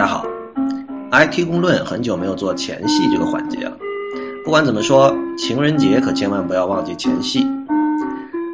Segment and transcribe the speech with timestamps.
[0.00, 0.24] 大家好
[1.12, 3.76] ，IT 公论很久没有做前戏这个环节了。
[4.42, 7.46] 不管怎么说，情人节可千万不要忘记前戏。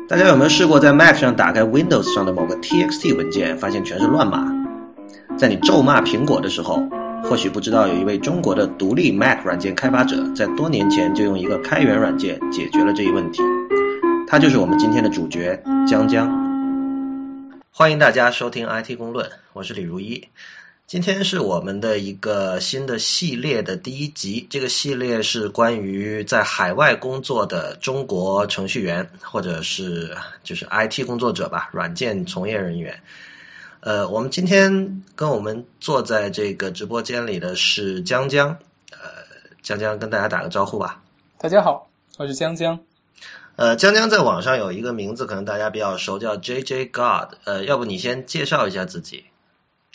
[0.08, 4.52] 大家有没有试过在 Mac 上打开 Windows 上的某个 TXT 文件，发现全是乱码？
[5.38, 6.82] 在你咒骂苹果的时候，
[7.22, 13.40] 或许不知道有一位中国的独立 Mac 软件开发者，在多年前就用一个开源软件解决了这一问题。
[14.26, 16.28] 他就是我们今天的主角江江。
[17.70, 20.26] 欢迎大家收听 IT 公论，我是李如一。
[20.86, 24.46] 今天是我们的一个新的系列的第一集。
[24.48, 32.96] 这个系列是关于在海外工作的中国程序员，或者是就是 IT 工作者吧，软件从业人员。
[33.80, 38.56] 呃，我们今天跟我们坐在这个直播间里的是江江。
[38.92, 38.98] 呃，
[39.64, 41.02] 江江跟大家打个招呼吧。
[41.36, 42.78] 大家好，我是江江。
[43.56, 47.34] 呃，江江在网上有一个名字，可能大家比较熟，叫 JJ God。
[47.42, 49.24] 呃，要不你先介绍一下自己。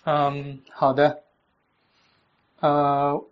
[0.03, 1.21] 嗯，好的。
[2.59, 3.23] 呃，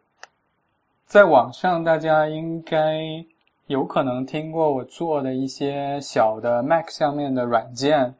[1.08, 3.26] 在网上大家应该
[3.66, 8.14] 有可能听过我做的一些小的 Mac 上面的软件。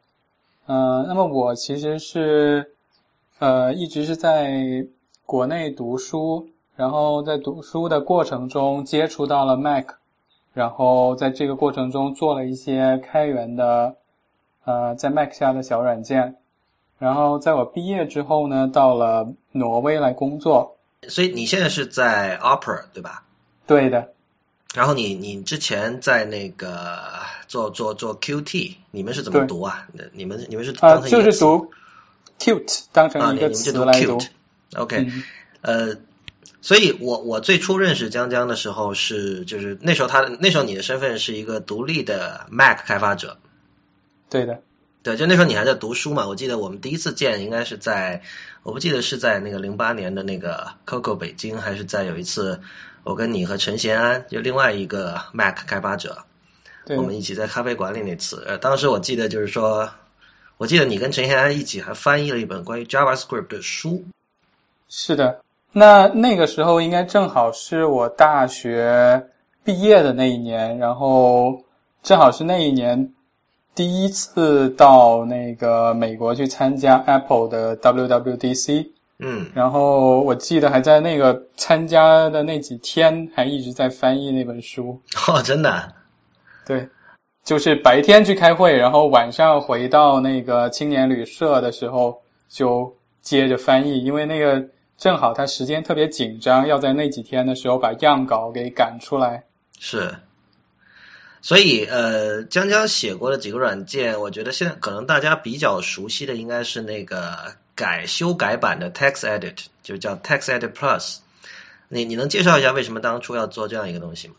[0.66, 2.74] 嗯，那么我其实是
[3.38, 4.84] 呃一直是在
[5.28, 9.92] 国内读书，然后在读书的过程中接触到了 Mac，
[10.54, 13.96] 然后在这个过程中做了一些开源的
[14.66, 16.36] 呃在 Mac 下的小软件。
[17.00, 20.78] 然后在我毕业之后呢，到了挪威来工作。
[21.08, 23.24] 所以你现在是在 Opera 对吧？
[23.66, 24.08] 对的。
[24.76, 27.00] 然后你你之前在那个
[27.48, 29.88] 做做做 Qt，你们是怎么读啊？
[30.12, 31.68] 你们你们是啊，就是读
[32.38, 34.20] cute 当成一个词来读。
[34.76, 35.08] OK，
[35.62, 35.96] 呃，
[36.62, 43.36] 所以我我最初认识江江的时候是就是那时候他那时候你的身份是一个独立的 Mac 开发者。
[44.30, 44.62] 对的。
[45.02, 46.28] 对，就那时候你还在读书嘛？
[46.28, 48.22] 我记得我们第一次见应该是在，
[48.64, 52.60] 我不记得是在那个零八年的那个 COCO 北京，还是在有一次
[53.04, 56.18] 我跟你和陈贤安，就另外一个 Mac 开发者，
[56.98, 58.44] 我们一起在咖啡馆里那次。
[58.46, 59.90] 呃，当时我记得就是说，
[60.58, 64.04] 我记得你跟陈贤安一起还翻译了一本关于 JavaScript 的书。
[64.90, 65.42] 是的，
[65.72, 69.26] 那那个时候应该正好是我大学
[69.64, 71.64] 毕业的那一年，然后
[72.04, 73.14] 正好是那一年。
[73.76, 85.00] 第一次到那个美国去参加 Apple 的 WWDC，嗯，然后我记得还在那个参加的那几天，还一直在翻译那本书。
[85.30, 85.94] 哦，真的？
[86.66, 86.88] 对，
[87.46, 94.62] 就是白天去开会，然后晚上回到那个青年旅社的时候就接着翻译，因为那个
[94.98, 99.42] 正好他时间特别紧张，要在那几天的时候把样稿给赶出来。
[99.80, 100.14] 是。
[101.42, 107.34] 所以，呃，江江写过的几个软件，我觉得现在可能大家比较熟悉的应该是那个
[107.74, 111.20] 改修改版的 TextEdit，就叫 TextEdit Plus。
[111.88, 114.36] 你你能介绍一下为什么当初要做这样一个东西吗？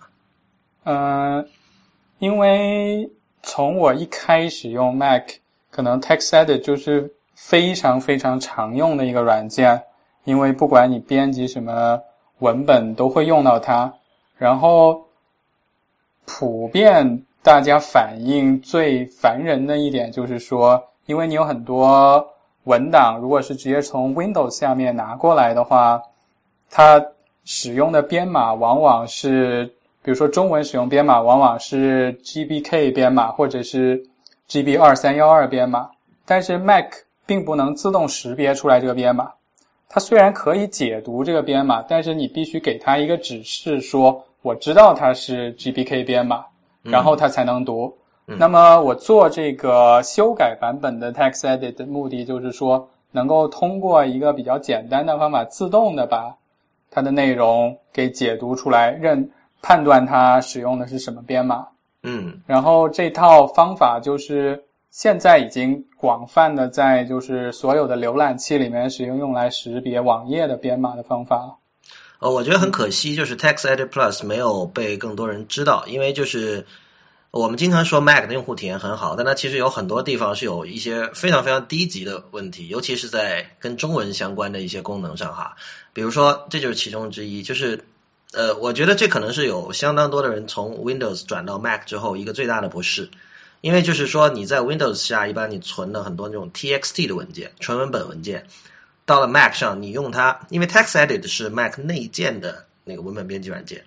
[0.85, 1.49] 嗯，
[2.19, 3.11] 因为
[3.43, 5.23] 从我一开始用 Mac，
[5.71, 9.83] 可能 TextEdit 就是非常非常常用的一个软件，
[10.25, 11.99] 因为不管你编辑什么
[12.41, 13.91] 文本都会用到它，
[14.37, 15.03] 然后。
[16.27, 22.25] 普遍大家反映最烦人的一点就是说，因为你有很多
[22.65, 26.01] 文档，如果是直接从 Windows 下面拿过来的话，
[26.71, 27.05] 它
[27.45, 29.65] 使用的编码往往是，
[30.03, 34.01] 比如说中文使用编码往往是 GBK 编码或者是
[34.49, 35.91] GB 二三幺二编码，
[36.25, 36.93] 但是 Mac
[37.27, 39.33] 并不能自动识别出来这个编码。
[39.89, 44.25] 它虽然可以解读这个编码，但是你必须给它一个指示说。
[44.43, 46.45] 我知道它是 GBK 编码，
[46.83, 47.95] 然后它才能读。
[48.25, 56.33] 那么我做这个修改版本的 TextEdit 的目的就是说，能够通过一个比较简单的方法，自动的把
[56.91, 59.29] 它的内容给解读出来，认
[59.61, 61.67] 判断它使用的是什么编码。
[62.05, 71.55] 嗯，然后这套方法就是现在已经广泛的在就是所有的浏览器里面使用，用来识别网页的编码的方法。
[72.21, 76.67] 呃，我觉得很可惜，就是 TextEdit Plus 没有被更多人知道，因为就是
[77.31, 85.57] 我们经常说 Mac 的用户体验很好，但它其实有很多地方是有一些非常非常低级的问题，尤其是在跟中文相关的一些功能上哈。
[85.95, 87.83] 比如说，这就是其中之一，就是
[88.33, 93.09] 呃，我觉得这可能是有相当多的人从 Windows 转到 Mac 之后一个最大的不适，
[93.63, 98.47] 因为就是说你在 Windows 下一般你存了很多那种 TXT 的文件，纯文本文件。
[99.11, 103.83] 到了 Mac 上，你用它，因为 TextEdit 是 Mac 内建的那个文本编辑软件，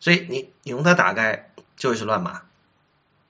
[0.00, 2.40] 所以你你用它打开就是乱码，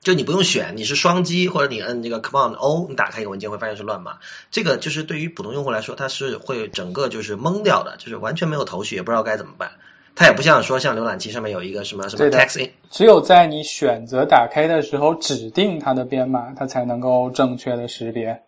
[0.00, 4.16] 就你不用选，你是双击或者你摁这个 Command O，你打开一个文件会发现是乱码。
[4.48, 9.68] 这个就是对于普通用户来说，它是会整个就是懵掉的，就是完全没有头绪，也不知道该怎么办。
[10.14, 18.40] 它也不像说像浏览器上面有一个什么什么 text in，只有在你选择打开的时候指定它的编码，它才能够正确的识别。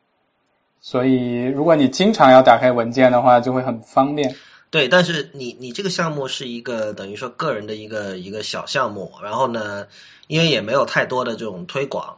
[0.81, 4.35] 所以，如果你经常要打开文件的话，就会很方便。
[4.71, 9.87] 对，但是你你这个项目是一个等于说个人的一个一个小项目，然后呢，
[10.29, 12.17] 因为也没有太多的这种推广，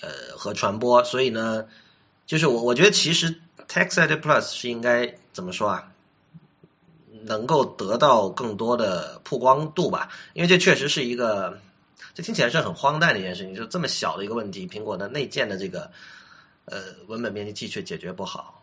[0.00, 1.64] 呃和传播，所以呢，
[2.26, 3.34] 就是我我觉得其实
[3.68, 5.88] TextEdit Plus 是应该怎么说啊？
[7.24, 11.56] 能够得到更多的曝光度吧，因为这确实是一个，
[12.14, 15.88] 这听起来是很荒诞的一件事情，就这么小的一个问题，苹果的内建的这个
[16.66, 16.78] 呃
[17.08, 18.58] 文本编辑器却解决不好。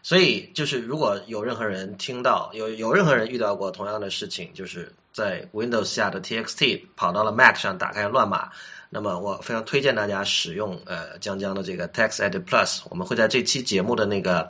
[0.00, 8.48] 所以，就是如果有任何人听到有有任何人遇到过同样的事情，就是在 Windows 下的 TXT 跑到了 Mac 上打开乱码，
[8.88, 14.48] 那么我非常推荐大家使用呃江江的这个 TextEdit Plus，我们会在这期节目的那个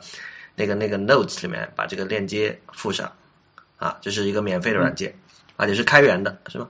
[0.55, 3.11] 那个那个 Notes 里面把这个链接附上，
[3.77, 5.13] 啊，这是一个免费的软件，
[5.57, 6.69] 而且是开源的，是吗？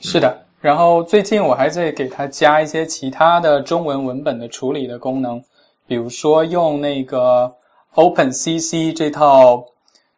[0.00, 0.43] 是的。
[0.64, 5.38] 然后最近我还在给它加一些其他的中文文本的处理的功能。
[5.86, 7.54] 比如说用那个
[7.94, 9.62] OpenCC 这套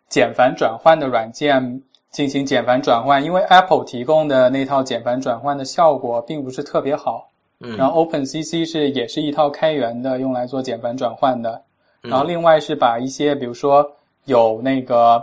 [0.09, 1.83] 简繁转换的软件
[2.13, 7.29] 进行简繁转换，因为 Apple 提供的那套简繁转换的效果并不是特别好。
[7.59, 11.61] 嗯，然后 OpenCC 是也是一套开源的，用来做简繁转换的。
[12.03, 13.85] 然后另外是把一些比如说
[14.27, 15.21] 有那个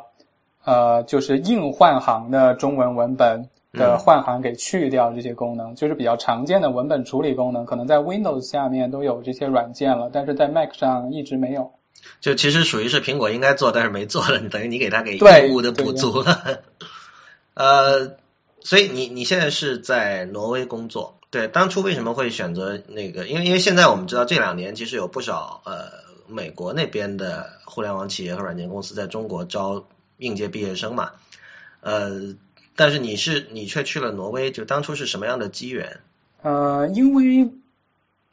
[0.66, 3.42] 呃就是硬换行的中文文本。
[3.74, 11.70] 的换行给去掉这些功能，就是比较常见的文本处理功能，可能在 Windows 下面都有这些软件了，但是在 Mac 上一直没有。
[12.22, 16.62] 就其实属于是苹果应该做，但是没做的，等于你给他给对义务的补足了。
[17.56, 18.16] 呃，
[18.60, 21.48] 所以你你现在是在挪威工作，对？
[21.48, 23.26] 当初为什么会选择那个？
[23.28, 25.86] 因为因为现在我们知道这两年其实有不少呃
[26.28, 29.84] 美国那边的互联网企业和软件公司在中国招
[30.18, 31.10] 应届毕业生嘛，
[31.82, 32.36] 呃。
[32.76, 35.88] 但是你是你却去了挪威，就当初是什么样的机缘？
[36.42, 37.50] 呃，因为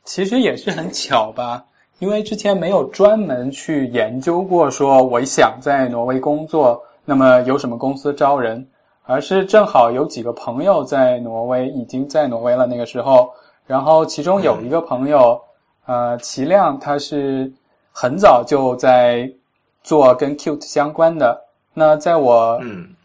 [0.05, 1.65] 其实也是很巧吧，
[1.99, 8.67] 因为之前没有专门去研究过，说我想在挪威工作，那么有什么公司招人，
[9.05, 13.31] 而是正好有几个朋友在挪威，已经在挪威了那个时候，
[13.67, 15.41] 然后其中有一个朋友，
[15.87, 17.53] 呃，齐亮，他是
[17.93, 19.31] 很早就在
[19.83, 21.39] 做跟 Qt 相关的。
[21.73, 22.61] 那在我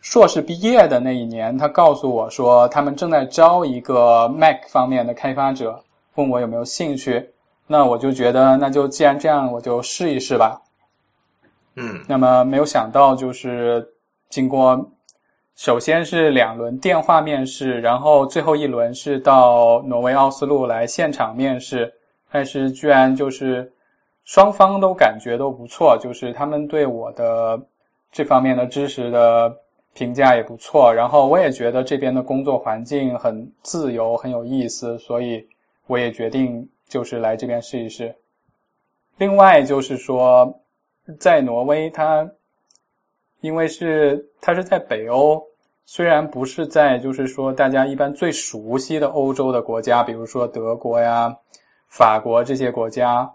[0.06, 7.28] 硕士毕业的那一年，他告诉我说，他们正在招一个 Mac 方面的开发者，问我有没有兴趣。
[7.66, 10.62] 那我就觉得，那就既然这样，我就试一试吧。
[11.74, 13.84] 嗯，那么没有想到，就是
[14.30, 14.80] 经过
[15.56, 21.92] 首先是两轮电话面试，然后最后一轮是到挪威奥斯陆来现场面试，
[22.32, 23.70] 但是居然就是
[24.24, 27.60] 双方都感觉都不错，就是他们对我的。
[28.12, 29.54] 这方面的知识的
[29.96, 35.44] 评价也不错，然后我也觉得这边的工作环境很自由，很有意思，所以
[35.88, 38.16] 我也决定就是来这边试一试。
[39.18, 40.54] 另外就是说，
[41.18, 42.30] 在挪威，它
[43.42, 45.42] 因为是它是在北欧，
[45.86, 51.36] 虽然不是在就是说大家一般最熟悉的欧洲的国家，比如说德国呀、
[51.88, 53.28] 法国这些国家，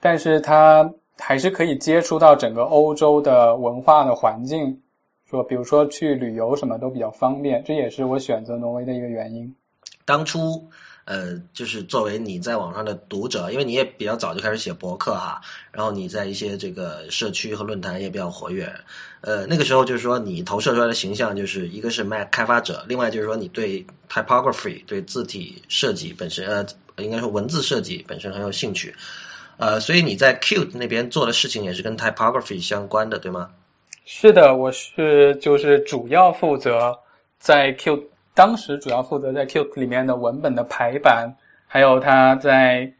[0.00, 0.92] 但是它。
[1.20, 4.80] 还是可以接触到整个欧洲的文化的环境，
[5.28, 9.54] 说比如说去旅游什么都比较方便，这也是我选择挪威的一个原因。
[10.04, 10.66] 当初，
[11.04, 15.38] 呃，就是作为你在网上的读者，因为你也比较早就开始写博客哈，
[15.70, 18.72] 然后你在一些这个社区和论坛也比较活跃，
[19.20, 26.66] 呃，那个时候就是说你投射出来的形象就是一个是 Mac 开发者，另外就是说你对 typography 对字体设计本身，呃，
[27.04, 28.94] 应该说文字设计本身很有兴趣。
[29.58, 33.50] 呃，所以你在 Qt 那边做的事情也是跟 typography 相关的，对吗？
[34.10, 36.98] 是的，我是就是主要负责
[37.38, 41.30] 在 Q，当时主要负责在 Q 里面的文本的排版，
[41.66, 42.90] 还有它在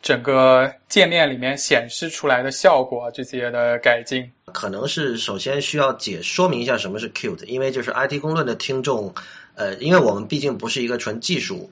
[0.00, 4.30] 整个界面里面显示出来的效果这些的改进。
[4.52, 9.12] 可能是首先需要解说明一下什么是 Qt，因为就是 IT 公论的听众，
[9.56, 11.68] 呃，因为我们毕竟不是一个纯技术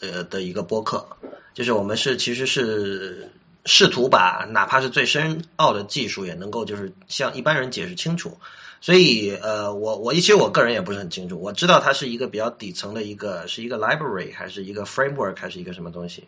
[0.00, 1.06] 呃的一个播客。
[1.52, 3.30] 就是我们是其实是
[3.66, 8.34] 试图把哪怕是最深奥的技术也能够就是向一般人解释清楚，
[8.80, 16.26] 所以呃我我其实我个人也不是很清楚，我知道它是一个比较底层的一个是一个 library 还是一个 framework 还是一个什么东西？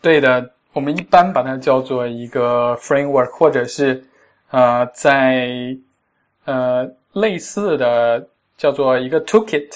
[0.00, 4.04] 对的，我们一般把它叫做一个 framework，或者是
[4.50, 5.76] 呃在
[6.44, 8.28] 呃类似的
[8.58, 9.68] 叫做一个 toolkit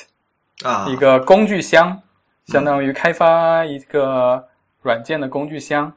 [0.62, 2.00] 啊一个工具箱。
[2.47, 4.40] 相当于开发一个
[4.80, 5.87] 软件的工具箱。
[5.87, 5.92] 嗯，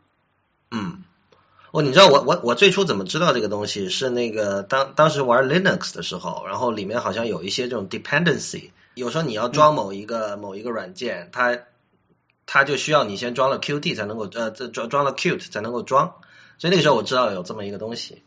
[1.72, 3.88] 哦，你知道我我我最初怎么知道这个东西？
[3.90, 11.56] 是那个当当时玩 Linux 的时候，然后里面好像有一些这种 dependency，有时候你要装某一个、某一个软件，它
[12.48, 16.12] 它就需要你先装了 Qt 才能够呃，这装装了 Qt 才能够装，
[16.58, 18.20] 所以那个时候我知道有这么一个东西。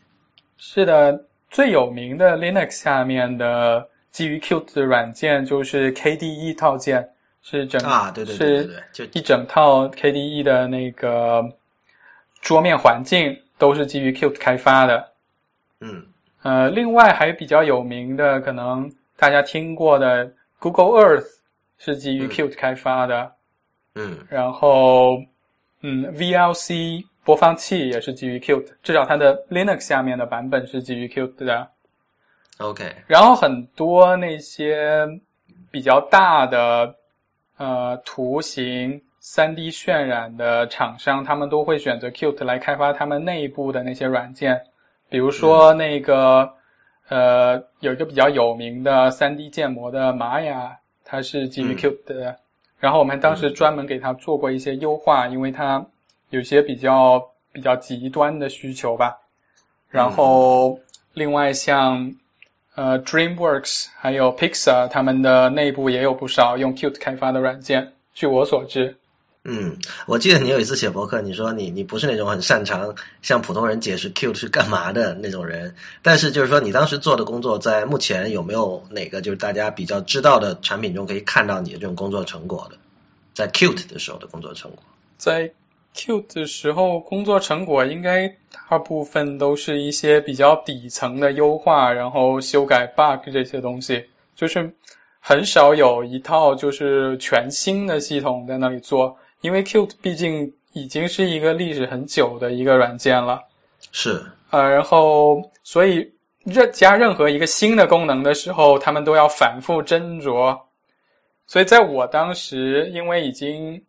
[0.55, 7.05] 是的，最有名的 Linux 下面的基于 Qt 的软件就是 KDE 套件，
[7.41, 11.43] 是整啊，对对对对对，就一整套 KDE 的那个
[12.43, 15.11] 桌面环境都是基于 Qt 开发的。
[15.79, 16.05] 嗯。
[16.43, 21.25] 呃，另外还比较有名的，可能大家听过的 Google Earth
[21.77, 22.29] 是基于嗯。
[22.29, 23.31] Qt 开发的，
[23.95, 24.17] 嗯。
[24.29, 25.17] 然后
[25.81, 31.69] 嗯 VLC 播放器也是基于 Qt，至少它的 Linux 下面的版本是基于 Qt 的。
[32.57, 35.07] ，OK，然后很多那些
[35.71, 36.93] 比较大的
[37.55, 44.61] 呃图形三 D 渲染的厂商，他们都会选择 Qt 来开发他们内部的那些软件，
[45.07, 46.53] 比如说那个、
[47.07, 52.37] 呃有一个比较有名的三 D 建模的玛雅，它是基于嗯 Qt 的。
[52.77, 55.83] 然后我们当时专门给它做过一些优化，因为它
[56.31, 59.17] 有些比较比较极端的需求吧。
[59.89, 60.77] 然后
[61.13, 62.13] 另外像
[62.75, 67.89] 呃 DreamWorks 还有 Pixar，他们的内部也有不少用 Qt 开发的软件。
[68.13, 68.93] 据我所知，
[69.45, 82.77] 嗯，我记得你有一次写博客，你说你你不是那种很擅长向普通人解释 Qt 是干嘛的那种人，但是就是说你当时做的工作，在目前有没有哪个就是大家比较知道的产品中可以看到你的这种工作成果的，
[83.33, 84.79] 在 Qt 的时候的工作成果？
[85.17, 85.51] 在
[85.93, 88.33] Qt 的时候，工作成果应该
[88.69, 94.05] 大部分都是一些比较底层的优化，然后修改 bug 这些东西，
[94.37, 94.73] 就是
[95.19, 103.43] 很少有一套就是全新的系统在那里做，因为 Qt 毕竟已经是一个历史很久的一个软件了。
[103.91, 106.09] 是，呃，然后所以
[106.45, 110.57] 任加任何一个新的功能的时候，他们都要反复斟酌。
[111.45, 113.79] 所以在我当时，因为已经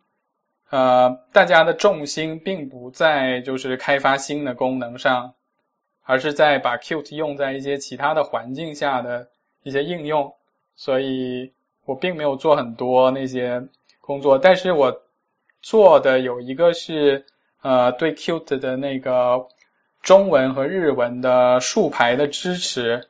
[0.71, 5.33] 呃大家的重心并不在就是开发新的功能上，
[6.03, 9.25] 而是在把 Qt 用在一些其他的环境下的
[9.63, 10.29] 一些应用，
[10.75, 11.49] 所以
[11.85, 13.63] 我并没有做很多那些
[14.01, 14.91] 工作，但是我
[15.65, 17.25] 做的有一个是
[17.63, 19.43] 呃对 Qt 的那个
[20.03, 23.03] 中文和日文的竖排的支持，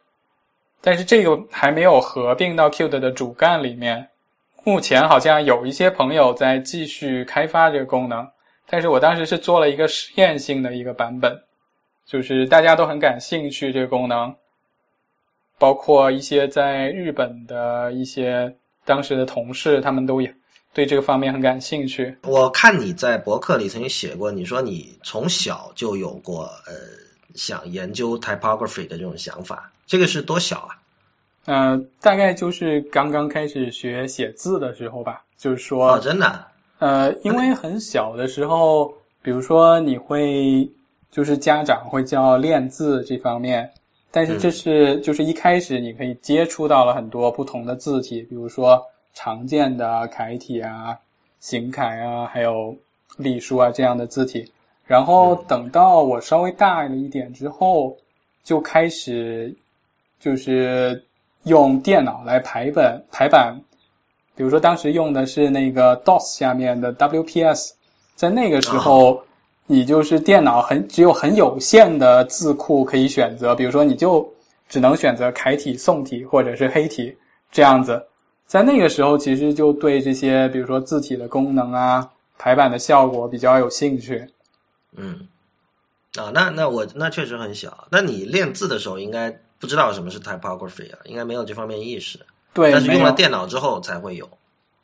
[0.80, 4.08] 但是这个还没有合并到 Qt 的主干里面。
[4.64, 8.26] 目前好像有一些朋友在继续开发这个功能，
[8.66, 11.38] 但是我当时是做了一个实验性的一个版本，
[12.06, 14.34] 就是大家都很感兴趣这个功能，
[15.60, 20.34] 包括一些在日本的一些当时的同事，他们都也
[20.76, 22.14] 对这个方面很感兴趣。
[22.24, 26.74] 我看你在博客里曾经写过，你说你从小就有过呃
[27.34, 30.76] 想研究 typography 的这种想法，这个是多小啊？
[31.46, 36.52] 嗯、呃，大概就是刚刚开始学写字的时候吧，就是说，哦，真的啊？
[36.80, 40.70] 呃，因为很小的时候，比如说你会，
[41.10, 43.72] 就是家长会教练字这方面，
[44.12, 50.96] 但是这是就是一开始你可以接触到了很多不同的字体，比如说常见的楷体啊、
[51.40, 52.76] 行楷啊，还有
[53.18, 54.52] 隶书啊这样的字体。
[54.86, 57.98] 然后等到我稍微大了一点之后，
[58.44, 59.52] 就开始
[60.20, 61.04] 就是
[61.46, 63.60] 用电脑来排本排版。
[64.36, 67.72] 比如说，当时用的是那个 DOS 下面的 WPS，
[68.16, 69.24] 在那个时候，
[69.66, 74.30] 你就是电脑很只有很有限的字库可以选择，比如说你就
[74.68, 77.16] 只能选择楷体、宋体或者是黑体
[77.50, 78.06] 这样子。
[78.46, 84.26] 在那个时候，其实就对这些，比如说字体的功能啊、排版的效果比较有兴趣。
[84.96, 85.28] 嗯，
[86.16, 87.88] 啊，那那我那确实很小。
[87.92, 92.20] 那你练字的时候，应该不知道什么是 typography 啊，应该没有这方面意识。
[92.54, 94.30] 对，但是用了电脑之后才会有。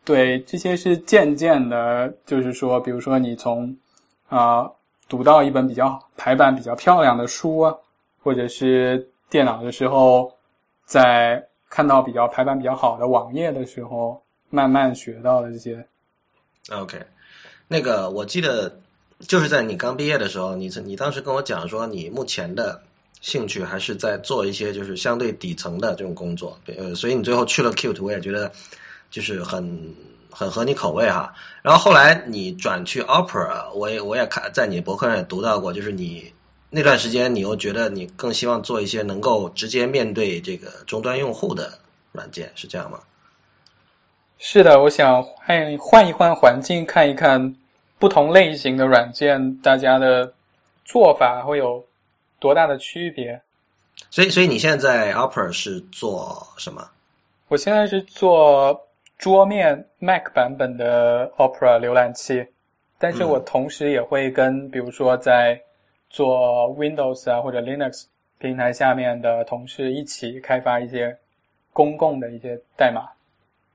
[0.04, 3.74] 对，这些是渐渐的，就是说，比如说你从
[4.28, 4.68] 啊、
[5.08, 7.76] 读到一本比较排版比较漂亮的书啊，
[8.24, 10.34] 或者是电脑的时候，
[10.86, 15.84] 在看到比较排版比较好的网页的时候，慢慢学到的这些。
[16.70, 17.02] OK，
[17.70, 18.78] 那个我记得
[19.22, 22.80] 就是在你刚毕业的时候，你你当时跟我讲说，你目前的
[23.22, 28.52] 兴趣还是在做一些就是相对底层的这种工作，呃，所以你最后去了 Qt，我也觉得
[29.10, 29.96] 就是很
[30.30, 31.34] 很合你口味哈。
[31.62, 36.32] 然后后来你转去 Opera，我也我也看在你博客上也读到过，就是你
[36.74, 41.70] 那段时间你又觉得你更希望做一些能够直接面对这个终端用户的
[42.14, 42.98] 软件，是这样吗？
[44.40, 47.56] 是的，我想换换一换环境，看一看
[48.00, 50.34] 不同类型的软件，大家的
[50.86, 51.86] 做法会有
[52.40, 53.40] 多大的区别。
[54.10, 56.90] 所以，所以你现在在 Opera 是做什么？
[57.50, 58.88] 我现在是做
[59.18, 62.48] 桌面 Mac 版本的 Opera 浏览器，
[62.98, 65.62] 但是我同时也会跟，比如说在
[66.12, 68.04] 做 Windows 啊或者 Linux
[68.38, 71.18] 平台下面的同事一起开发一些
[71.72, 73.08] 公共的一些代码。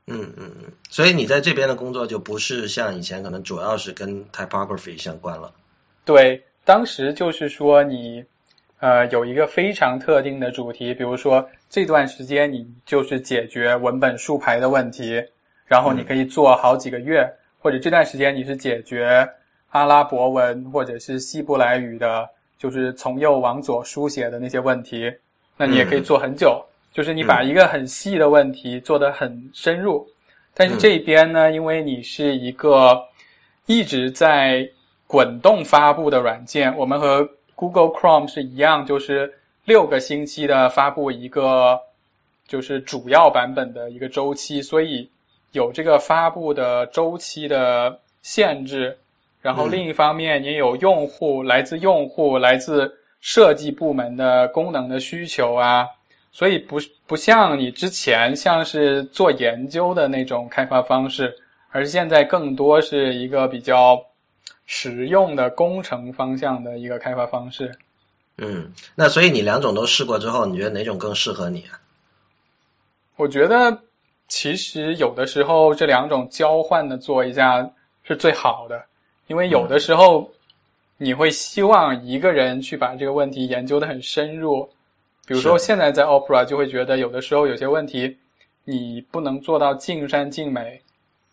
[0.08, 5.52] 嗯嗯嗯，所以你在这边的工作就不是像以前可能主要是跟 typography 相关了。
[6.04, 8.22] 对，当时就是说你
[8.78, 15.20] 呃有一个非常特定的主题，比如说这段时间你就是解决文本竖排的问题，
[15.64, 17.28] 然后你可以做好几个月，
[17.58, 19.28] 或者这段时间你是解决
[19.70, 25.12] 阿拉伯文或者是希伯来语的，就是从右往左书写的那些问题，
[25.56, 26.64] 那你也可以做很久。
[26.92, 30.08] 就是你把一个很细的问题做得很深入，
[30.54, 32.98] 但是这边呢，因为你是一个
[33.66, 34.66] 一直在
[35.06, 39.30] 滚动发布的软件，我们和 Google Chrome 是一样，就是
[39.66, 41.78] 六个星期的发布一个
[42.48, 45.06] 就是主要版本的一个周期，所以
[45.52, 48.96] 有这个发布的周期的限制。
[49.46, 55.86] 然后另一方面，也有用户来自用户来自设计部门的功能的需求啊。
[56.32, 61.32] 所以不不像你之前像是做研究的那种开发方式，
[61.70, 64.04] 而现在更多是一个比较
[64.64, 67.70] 实用的工程方向的一个开发方式。
[68.38, 71.78] 嗯，那所以你两种都试过之后，你觉得哪种更适合你啊？
[73.14, 73.80] 我觉得
[74.26, 77.70] 其实有的时候这两种交换的做一下
[78.02, 78.84] 是最好的，
[79.26, 80.30] 因为有的时候
[80.98, 84.68] 你会希望一个人去把这个问题研究的很深入。
[85.26, 88.16] 比如说，现在在 Opera 就会觉得有的时候有些问题，
[88.64, 90.80] 你不能做到尽善尽美，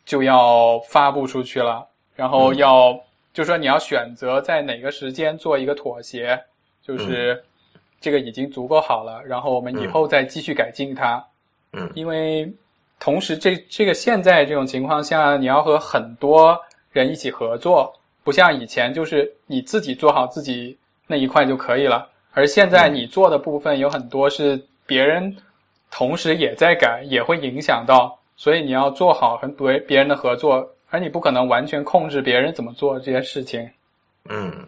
[0.03, 1.87] 就要发布出去了。
[2.15, 2.99] 然后要，
[3.33, 6.39] 就说你要选择在哪个时间做一个妥协，
[6.81, 7.43] 就是
[8.01, 9.21] 这个已经足够好了。
[9.23, 11.23] 然后我们以后再继续改进它。
[11.73, 12.51] 嗯，因为
[12.99, 16.59] 同时这这个现在这种情况下，你要和很多
[16.93, 20.77] 人一起合作，不像以前就是你自己做好自己
[21.07, 22.07] 那一块就可以了。
[22.31, 25.35] 而现在你做的部分有很多是别人
[25.91, 33.69] 同时也在改，也会影响到，所以你要做好和别别人的合作，而你不可能完全控制别人怎么做这些事情。
[34.29, 34.65] 嗯，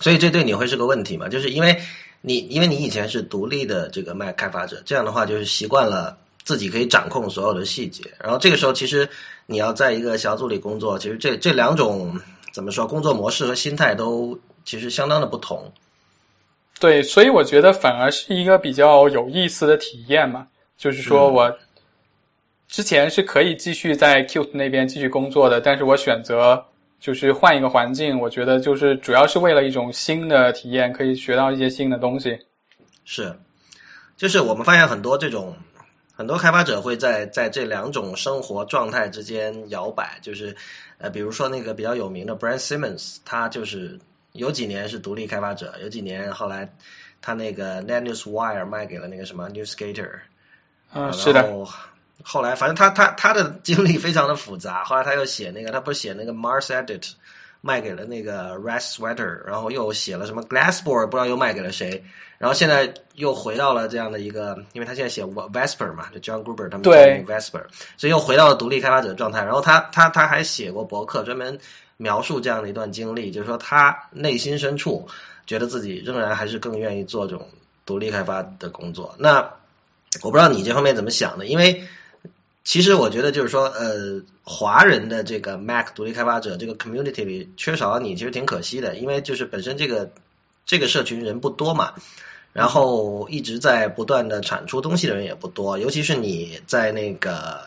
[0.00, 1.28] 所以这对你会是个问题嘛？
[1.28, 1.76] 就是因为
[2.20, 9.08] 你因为你以前是独立的这个 Mac 开发者，这样的话就是习惯了自己可以掌控所有的细节，然后这个时候其实
[9.46, 12.16] 你要在一个小组里工作，其实这这两种
[12.52, 15.72] 怎么说工作模式和心态都其实相当的不同。
[16.78, 20.46] 对，所以我觉得反而是一个比较有意思的体验嘛。
[20.76, 21.56] 就是说我
[22.68, 26.62] 之前是可以继续在 Qt 那边继续工作的，但是我选择
[27.00, 28.18] 就是换一个环境。
[28.18, 32.36] 我觉得就是主要是为了一种新的体验，可以学到一些新的东西。
[33.04, 33.34] 是，
[34.16, 35.56] 就是我们发现很多这种
[36.16, 40.18] 很多开发者会在在这两种生活状态之间摇摆。
[40.22, 40.54] 就是
[40.98, 43.98] 呃，比如说那个比较有名的 Brent Simmons，他就是。
[44.34, 46.68] 有几年是独立开发者，有几年后来
[47.22, 50.10] 他那个 NetNewsWire 卖给了那个什么 Newskater
[50.92, 51.48] 啊，是的。
[52.20, 57.12] 后来反正他他他的经历非常的复杂，后来他又写那个，他不是写那个 MarsEdit
[57.60, 62.02] 卖给了那个 Russ Sweater，然后又写了什么 Glassboard，不知道又卖给了谁，
[62.44, 67.64] 然后现在又回到了这样的一个，因为他现在写 Vesper 嘛，就 John Gruber 他们叫 Vesper，
[67.96, 69.42] 所以又回到了独立开发者的状态。
[69.42, 71.58] 然后他他他还写过博客专门。
[71.96, 75.06] 描述这样的一段经历，就是说他内心深处
[75.46, 77.48] 觉得自己仍然还是更愿意做这种
[77.86, 79.14] 独立开发的工作。
[79.16, 79.38] 那
[80.20, 81.46] 我不知道你这方面怎么想的？
[81.46, 81.80] 因为
[82.64, 88.96] 其实我觉得就是说，呃，华人的这个 Mac 独立开发者这个 community 里缺少了你，其实挺可惜的。
[88.96, 90.10] 因为就是本身这个
[90.66, 91.92] 这个社群人不多嘛，
[92.54, 97.60] 然后一直在不断的产出东西的人也不多，尤其是你在那个。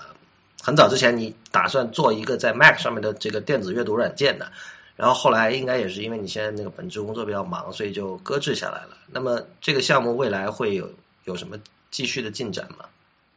[0.59, 4.51] 很早之前，你打算做一个在 Mac 上面的这个电子阅读软件的，
[4.97, 8.89] 然后后来应该也是因为你现在那个本职工作比较忙，所以就搁置下来了。
[9.09, 10.89] 那么这个项目未来会有
[11.23, 11.57] 有什么
[11.89, 12.83] 继续的进展吗？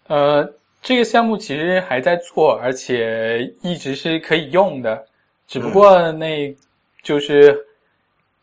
[0.09, 5.01] 呃，这个项目其实还在做，而且一直是可以用的，
[5.47, 6.53] 只不过那
[7.01, 7.57] 就是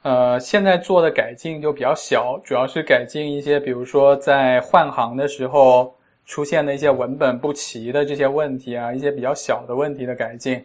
[0.08, 5.94] 呃现在做的改进就比较小，主要是改进一些，比如说在换行的时候。
[6.30, 10.62] 出现的一些文本不齐的这些问题啊，一些比较小的问题的改进。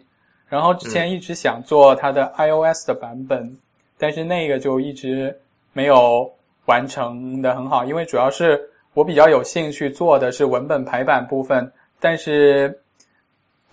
[0.49, 3.49] 然后之前一直想做它的 iOS 的版本，
[3.97, 5.33] 但是那个就一直
[5.71, 6.29] 没有
[6.65, 8.59] 完成的很好，因为主要是
[8.93, 12.77] 我比较有兴趣做的是文本排版部分，但是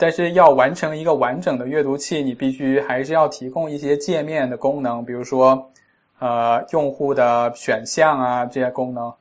[0.01, 5.71] 但是要完成一个完整的阅读器，你必须还是要提供一些界面的功能，比如说
[6.21, 9.13] 呃用户的选项啊这些功能，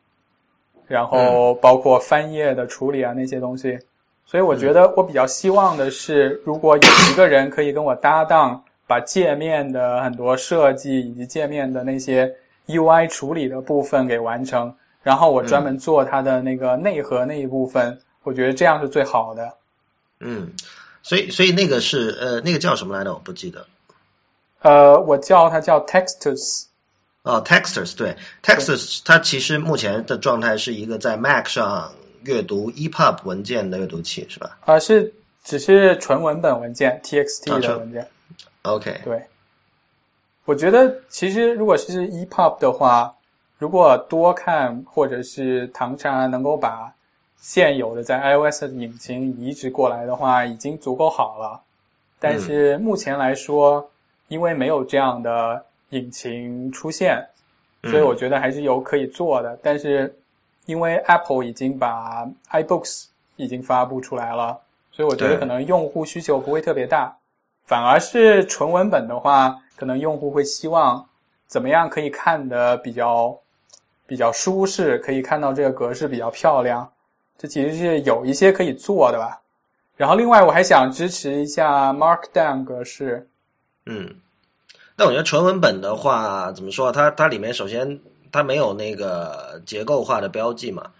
[0.88, 3.78] 然后包括翻页的处理啊那些东西。
[4.24, 12.34] 所以我觉得我比较希望的是，如果有一个人可以跟我搭档，把界面的很多设计以及界面的那些
[12.68, 19.59] UI 处理的部分给完成，然后我专门做它的那个内核那一部分，我觉得这样是最好的。
[20.20, 20.52] 嗯，
[21.02, 23.14] 所以所以那个是呃那个叫什么来着？
[23.14, 23.66] 我不记得。
[24.62, 26.66] 呃，我叫它叫 Textus。
[27.24, 31.92] 哦，Textus 对，Textus 它其实目前的状态是一个在 Mac 上
[32.24, 34.58] 阅读 EPUB 文件的阅读器，是吧？
[34.66, 38.08] 啊，是只是纯文本文件 TXT 的文件。
[38.64, 39.22] OK，对，
[40.46, 43.14] 我觉得其实如果是 EPUB 的话，
[43.58, 46.94] 如果多看或者是唐查能够把
[47.42, 51.62] 现有的在 iOS 的引擎移植过来的话，已经足够好了。
[52.20, 53.90] 但是目前来说，
[54.28, 57.26] 因为没有这样的引擎出现，
[57.84, 59.58] 所以我觉得还是有可以做的。
[59.64, 60.14] 但是
[60.66, 63.06] 因为 Apple 已经把 iBooks
[63.38, 64.60] 已经发布出来了，
[64.92, 67.16] 所以我觉得可能用户需求不会特别大。
[67.66, 71.08] 反而是纯文本的话，可能用户会希望
[71.48, 73.40] 怎么样可以看得比较
[74.06, 76.92] 比较舒适，可以看到这个格式比较漂亮。
[77.40, 79.42] 这其实是有一些可以做的吧。
[79.96, 83.28] 然后另外我还想支持一下 Markdown 格式。
[83.88, 84.14] 嗯，
[84.96, 86.92] 但我觉得纯文本的话，怎么说？
[86.92, 88.00] 它它里面首先
[88.32, 90.92] 它没有那个结构化的标记嘛，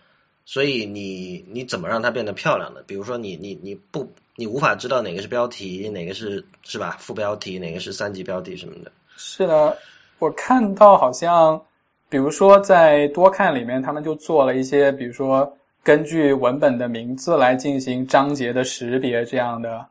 [0.46, 2.82] 所以你你怎么让它变得漂亮呢？
[2.88, 4.10] 比如说你你你不。
[4.36, 8.92] 你无法知道哪个是标题，哪个是是吧副标题，哪个是三级标题什么的。
[9.18, 9.78] 是的，
[10.18, 11.62] 我看到好像，
[12.08, 19.86] 比如说在多看里面，他们就做了一些，比如说根据文本的名字来进行章节的识别这样的。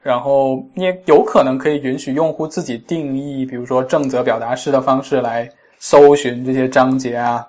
[0.00, 7.46] 然后你也有可能可以允许用户自己定义，比如说正则表达式的方式来搜寻这些章节啊。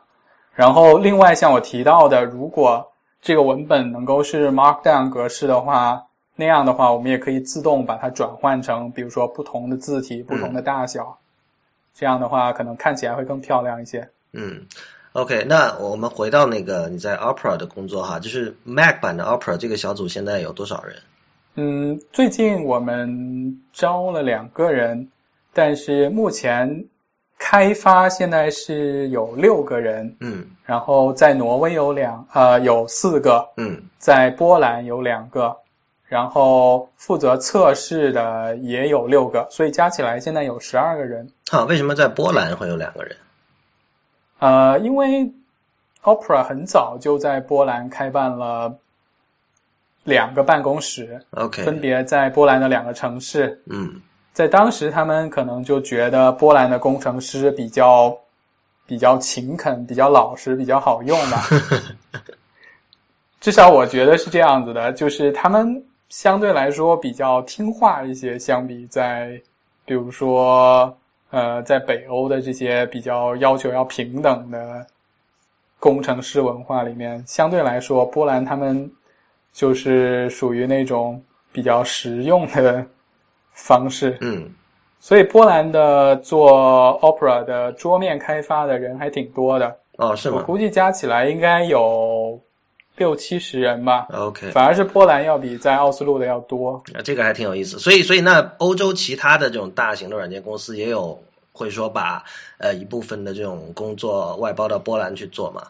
[0.53, 2.85] 然后另外像我提到的，如果
[3.21, 6.03] 这个文本能够是 Markdown 格式的话，
[6.35, 11.17] 那样的话，我们也可以自动把它转换成，比如说不同的字体、不同的大小，
[11.93, 14.09] 这样的话可能看起来会更漂亮一些。
[14.33, 14.65] 嗯
[15.21, 20.95] ，OK，那我们回到那个你在 Opera 的工作哈，就是 Mac 版的 Opera 这个小组现在有多少人？
[21.55, 25.07] 嗯，最近我们招了两个人，
[25.53, 26.85] 但是目前
[27.37, 30.15] 开发现在是有六个人。
[30.21, 30.45] 嗯。
[30.63, 35.51] 然后在挪威有两呃有四个，嗯，在波兰有两个，
[36.05, 41.27] 然后负责测试的也有六个，所以加起来现在有十二个人。
[41.51, 43.17] 啊，为什么在波兰会有两个人？
[44.39, 45.31] 呃，因为
[46.03, 48.75] Opera 很早就在波兰开办了
[50.03, 53.61] 两个办公室，OK，分别在波兰的两个城市。
[53.67, 54.01] 嗯，
[54.33, 58.17] 在当时他们可能就觉得波兰的工程师比较。
[58.89, 61.43] 比较勤恳，比较老实，比较好用吧。
[63.39, 69.39] 至少我觉得是这样子的，就是他们相对来说比较听话一些，相比在，
[69.85, 70.91] 比如说，
[71.31, 74.85] 呃，在北欧的这些比较要求要平等的
[75.79, 78.89] 工程师文化里面，相对来说，波兰他们
[79.53, 82.85] 就是属于那种比较实用的
[83.53, 84.17] 方式。
[84.21, 84.49] 嗯。
[85.01, 90.39] 所以波兰的做 Opera 的桌面开发的人还挺多的哦，是吗？
[90.39, 92.37] 我估计加起来应该有
[92.99, 94.05] 六七十人吧。
[94.13, 96.73] OK，反而是波兰要比在奥斯陆的要多。
[96.93, 97.79] 啊，这个还挺有意思。
[97.79, 101.19] 所以，所以那欧洲其他的这种大型的软件公司也有
[101.51, 102.23] 会说把
[102.59, 105.63] 呃一部分的这种工作外包到波兰去做嘛？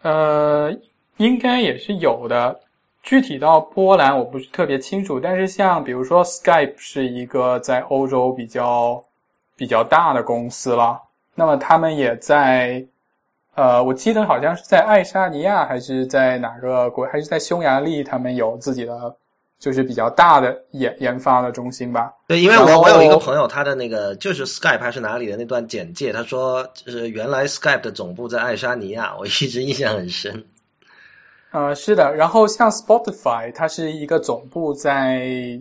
[0.00, 0.74] 呃，
[1.18, 2.58] 应该也是有的。
[3.02, 9.00] 具体到波兰，我不是特别清楚，但是像比如说 Skype 是一个在欧洲比较
[9.54, 11.00] 比较大的公司了，
[11.32, 12.84] 那么他们也在，
[13.56, 19.16] 呃，我记得好像是在爱沙尼亚还是在哪个国，还是在匈牙利，他们有自己的
[19.58, 22.12] 就是比较大的研研发的中心吧？
[22.28, 30.44] 对，因为我我有一个朋友，他的那个就是 Skype 还是哪里的那段简介，他说就是原来 Skype 的总部在爱沙尼亚，我一直印象很深。
[31.52, 35.58] 呃，是的，然后像 Spotify，它是一个总部在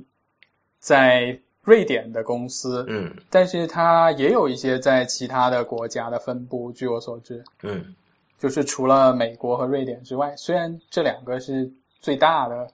[0.79, 7.93] 在瑞典的公司，嗯，但是它也有一些在其他的国家的分布，据我所知，嗯，
[8.39, 12.67] 就是除了美国和瑞典之外，虽然这两个是最大的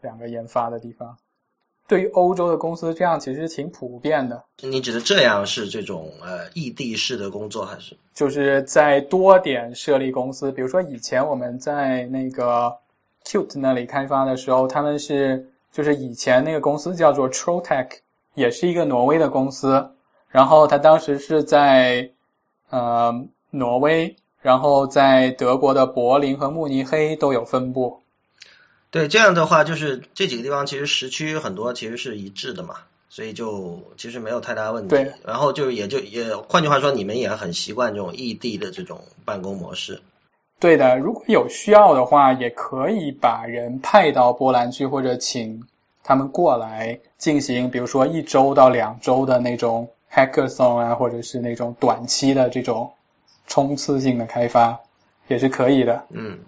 [0.00, 1.14] 两个研发的地方。
[1.88, 4.40] 对于欧洲的公司，这样其实挺普遍的。
[4.60, 10.52] 你指的这样是这种呃异地式的工作，还是就是在多点设立公司？
[10.52, 12.72] 比如说以前我们在那个
[13.24, 17.88] Cute 那里开发的时候，他们是就是以前那个公司叫做 Trotek，
[18.40, 19.88] 也是一个挪威的公司。
[20.28, 22.08] 然后他当时是在
[22.70, 23.12] 呃
[23.50, 28.00] 挪威，然后在德国的柏林和慕尼黑都有分部。
[28.90, 32.76] 对，这样的话就是这几个地方其实时区很多其实是一致的嘛，
[33.08, 34.88] 所以就其实没有太大问题。
[34.88, 40.00] 对，然后就也就也换句话说，你们也很习惯这种异地的这种办公模式。
[40.58, 45.60] 对的，如果有需要的话，也可以把人派到波兰去，或者请
[46.02, 52.90] 他们过来进行，比如说一周到两周的那种 hackathon 啊，或者是那种短期的这种
[53.46, 54.78] 冲刺性的开发，
[55.28, 56.04] 也是可以的。
[56.10, 56.38] 嗯。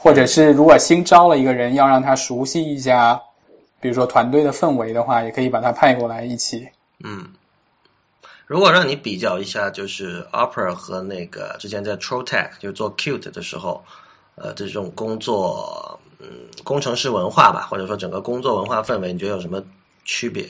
[0.00, 3.20] 或者是如果新招了一个人，要让他熟悉一下，
[3.80, 6.68] 比如说团队的氛围的话，也可以把他派过来一起。
[7.02, 7.28] 嗯，
[8.46, 13.82] 如果让你比较一下，就是 Opera 和那个之前在 Trotech 就做 Cute 的时候，
[14.36, 16.26] 呃，这种工作，嗯，
[16.64, 19.62] 工程师文化吧，或者说整个工作文化氛围，你觉得有什么
[20.04, 20.46] 区别？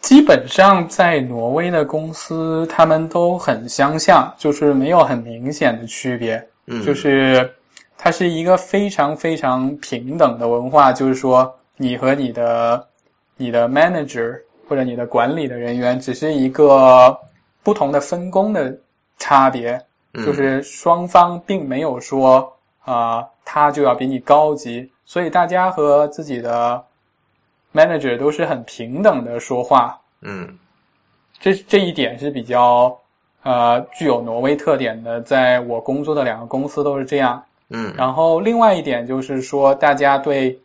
[0.00, 7.52] 基本上在挪威的公司，他们都很相像，就是没有很明显的区别，嗯，就是。
[7.96, 12.86] 它是一个非常非常平等的文化，就是说，你和你的
[13.36, 14.38] 你的 manager
[14.68, 17.16] 或者你的管理的人员只是一个
[17.62, 18.76] 不同的分工的
[19.16, 19.80] 差别，
[20.12, 22.52] 就是双方并没有说
[22.84, 26.82] 啊，他就要比你高级，所以大家和自己的
[27.72, 30.00] manager 都是很平等的说话。
[30.22, 30.58] 嗯，
[31.38, 32.96] 这这一点是比较
[33.42, 37.44] 呃具有挪威特点的，在我工作的两个公司都是这样。
[37.70, 40.58] 嗯，然后另外一点就是说，大家对，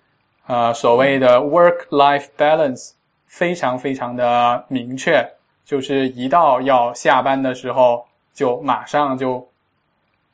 [0.48, 2.92] 呃，所谓的 work-life balance
[3.26, 5.26] 非常非常的明确，
[5.66, 9.48] 就是一到要下班的时候，就马上就，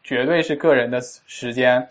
[0.06, 1.86] 绝对是个人的时间，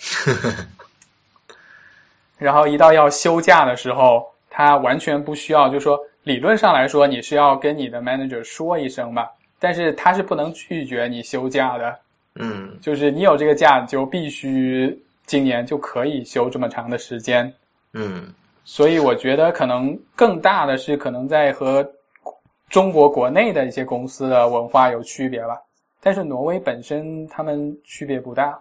[2.39, 11.99] 然后一到要休假的时候，他完全不需要，就说理论上来说，你是要跟你的 manager 说一声吧，但是他是不能拒绝你休假的。
[12.37, 14.97] 嗯，就是你有这个假，就必须
[15.27, 17.53] 今年就可以休这么长的时间。
[17.95, 18.33] 嗯，
[18.65, 21.85] 所以我觉得可能更大的是可能在和
[22.71, 25.61] 中国国内的一些公司的文化有区别吧。
[26.05, 28.61] 但是挪威本身他们区别不大。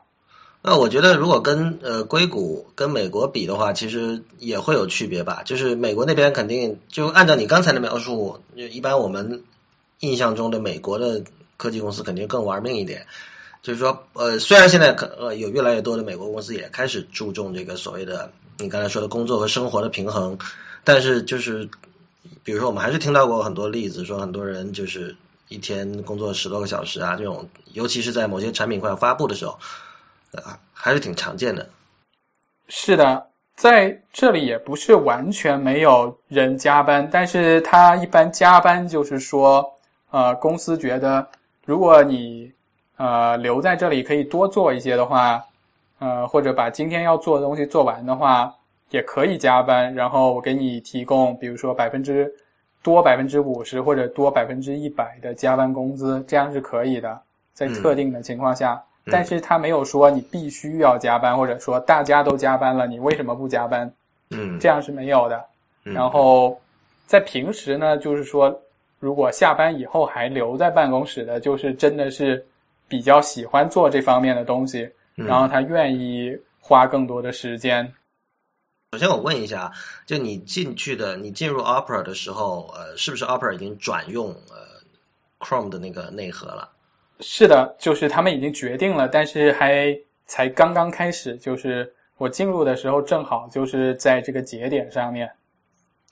[0.61, 5.43] 那我觉得如果跟呃硅谷跟美国比的话，其实也会有区别吧。
[5.43, 9.43] 就是美国那边肯定就按照你刚才的描述，就一般我们
[9.99, 11.21] 印象中的美国的
[11.57, 13.05] 科技公司肯定更玩命一点。
[13.61, 20.37] 就是说，呃，虽然现在可呃有越来越多的美国公司也开始注重这个所谓的你刚才说的工作和生活的平衡，
[20.85, 21.69] 但是就是，
[22.41, 25.13] 比如说我们还是听到过很多例子，说很多人就是
[25.47, 29.57] 一天工作十多个小时啊，这种，尤其是在某些产品快要发布的时候，
[30.43, 31.67] 啊，还是挺常见的。
[32.67, 39.63] 是的，在这里也不是完全没有人加班，但是他一般加班就是说，
[40.11, 41.27] 呃，公司觉得
[41.65, 42.51] 如果你。
[42.95, 45.43] 呃，留在这里可以多做一些的话，
[45.97, 48.53] 呃，或者把今天要做的东西做完的话，
[48.91, 49.93] 也可以加班。
[49.95, 52.31] 然后我给你提供，比如说百分之
[52.83, 57.19] 多百分之五十或者多百分之一百的加班工资，这样是可以的，
[57.53, 58.79] 在特定的情况下。
[59.05, 63.91] 但是他没有说你必须要加班，或者说大家都加班了，你为什么不加班？
[64.29, 65.43] 嗯，这样是没有的。
[65.81, 66.61] 然后
[67.07, 68.55] 在平时呢，就是说，
[68.99, 72.45] 如果下班以后还留在办公室的，就是真的是。
[72.85, 77.91] 比较喜欢做这方面的东西，然后他愿意花更多的时间。
[78.93, 79.71] 首先，我问一下，
[80.05, 84.79] 就你进去的，你进入 Opera 的时候，呃，是不是 Opera 已经转用呃
[85.39, 86.69] Chrome 的那个内核了？
[87.19, 91.35] 是的，就是他们已经决定了，但是还才刚刚开始。
[91.37, 95.27] 就是我进入的时候，正好就是在这个节点上面。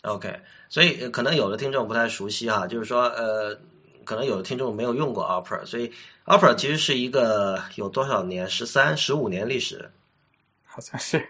[0.02, 0.36] OK，
[0.67, 3.56] 所以可能有的听众不太熟悉哈，就是说，呃，
[4.04, 5.94] 可能有的听众没有用过 Opera，所以。
[6.26, 8.50] Opera 其实是一个有多少年？
[8.50, 9.91] 十三、十五年历史，
[10.65, 11.24] 好像是。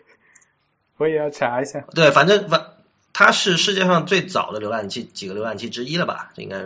[1.01, 1.83] 我也要查一下。
[1.95, 2.63] 对，反正反
[3.11, 6.31] 它是世界上最早的浏览器几个浏览器之一了吧？
[6.35, 6.63] 应该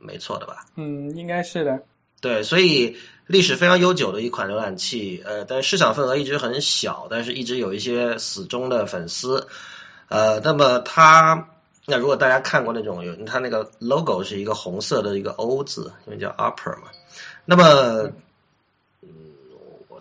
[0.00, 0.64] 没错的吧？
[0.76, 1.78] 嗯，应该是的。
[2.22, 9.46] 对，所以历史非常悠久的一款浏览器，呃，但市场份额一直很小，但是一直有一些死忠的粉丝。
[10.08, 11.46] 呃，那么它，
[11.84, 16.88] 那如果大家看过那种有它那个 logo 是一个红色的一个 O 字，因为叫 Opera 嘛。
[17.44, 18.12] 那么，嗯，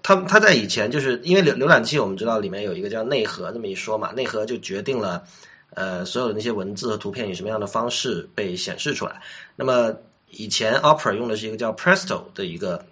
[0.05, 5.23] 它它在以前就是因为浏浏览器，我们知道里面有一个叫内核这么一说嘛，内核就决定了，
[5.71, 9.19] 呃，所有的那些文字和图片以什么样的方式被显示出来。
[9.55, 9.91] 那么
[10.29, 12.85] 以前 Opera 用的是一个叫 Presto 的一个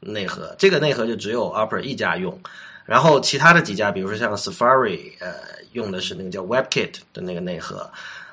[0.00, 2.38] 内核，这个内核就只有 Opera 一家用，
[2.84, 5.36] 然后其他的几家，比如说像 Safari，呃，
[5.72, 7.90] 用的是那个叫 WebKit 的那个内核，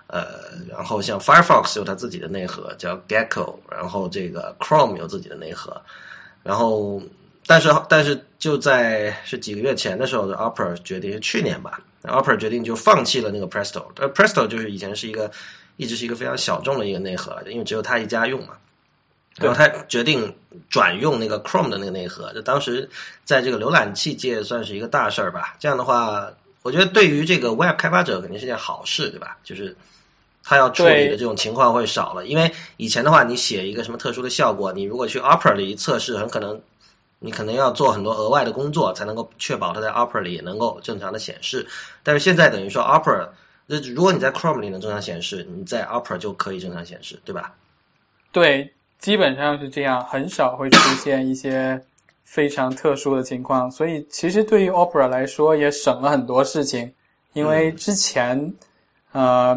[0.08, 0.28] 呃，
[0.70, 5.82] 然后像 Firefox 有它自己的内核叫 Gecko，然后这个 Chrome 有自己的内核，
[6.44, 7.02] 然后
[7.48, 15.30] 但是但是就在是几个月前的时候，Opera 决定是去年吧，Opera 决定就放弃了那个 Presto，呃，Presto 就是以前是一个
[15.78, 18.54] 一直是一个非常小众的一个内核，因为只有他一家用嘛。
[19.38, 20.34] 然后他决定
[20.70, 22.90] 转用那个 Chrome 的那个内核，就当时
[23.26, 25.58] 在这个浏览器界算是一个大事儿吧。
[25.60, 26.32] 这样的话，
[26.62, 29.36] 我觉得对于这个 Web 开发者肯定是件好事，对吧？
[29.44, 29.76] 就是
[30.42, 32.26] 他要处理的这种情况会少了。
[32.26, 36.58] 因为以前的话，你写一个什么特殊的效果，你如果去 Opera 里测试，很可能
[37.20, 41.66] 你可能要做很多额外的工作，才能够确保它在 Opera 里也能够正常的显示。
[42.04, 43.28] 但是现在等于说 Opera，
[43.66, 47.54] 那如果你在 Chrome 里能正常显示，你在 Opera 就可以正常显示，对吧？
[48.32, 48.72] 对。
[48.98, 51.80] 基本上是这样，很少会出现一些
[52.24, 56.92] 非常特殊的情况，所以其实对于 Opera 来说也省了很多事情，
[57.34, 58.52] 因为之前
[59.12, 59.56] 呃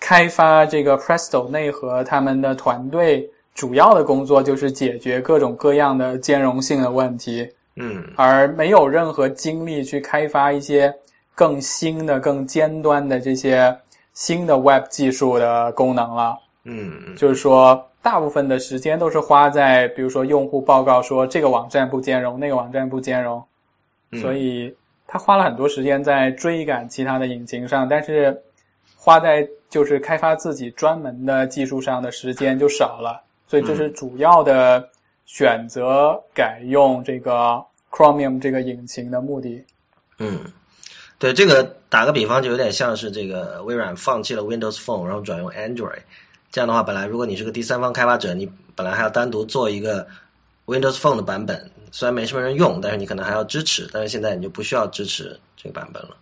[0.00, 10.92] 开发这个 Presto 内核，他们的团队主要的工作就是解决各种各样的兼容性的问题，嗯，而没有任何精力去开发一些
[11.34, 13.74] 更新的、更尖端的这些
[14.12, 17.82] 新的 Web 技术的功能了，嗯，就是说。
[18.04, 23.42] 大部分的时间都是花在，比如说用户报告说这个网站不兼容，那个网站不兼容，
[24.20, 28.38] 所以他花了很多时间在追赶其他的引擎上，但是
[28.94, 34.88] 花在就是开发自己专门的技术上的时间就少了，所以这是主要的
[35.26, 39.64] 选择改用这个 Chromium 这个引擎的目的。
[40.18, 40.40] 嗯，
[41.18, 46.02] 对，这个打个比方，就有点像是这个微软放弃了 Windows Phone，然后转用 Android。
[46.50, 50.06] 这样的话，本来如果你是个第三方开发者，你本来还要单独做一个
[50.66, 53.88] Windows Phone 的版本，虽然没什么人用，但是你可能还要支持。
[53.92, 56.16] 但是现在你就不需要支持这个版本了。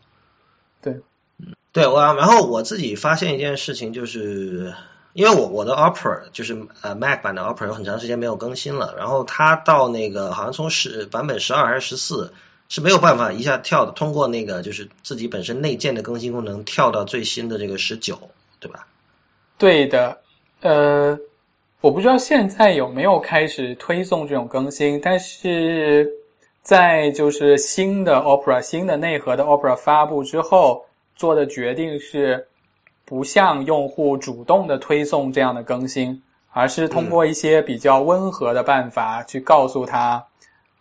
[0.81, 0.95] 对，
[1.39, 2.01] 嗯，对我。
[2.15, 4.73] 然后我自己发现一件事情，就是
[5.15, 12.33] 因为我我的 Opera 就是呃 Mac 版的 Opera 有很长时间没有更新了，然后它到那个好像从十版本十二还是十四
[12.69, 18.19] 是没有办法一下跳的，通过那个就是自己本身内建的更新功能跳到最新的这个十九，
[18.59, 18.87] 对吧？
[19.59, 20.17] 对的。
[20.63, 21.19] 呃，
[21.81, 26.09] 我不知道现在有没有开始推送这种更新，但是
[26.63, 32.47] 在就是新的 Opera 新的内核的 Opera 发布之后做的决定是，
[33.13, 36.19] 不向用户主动的推送这样的更新，
[36.53, 40.25] 而是通过一些比较温和的办法去告诉他，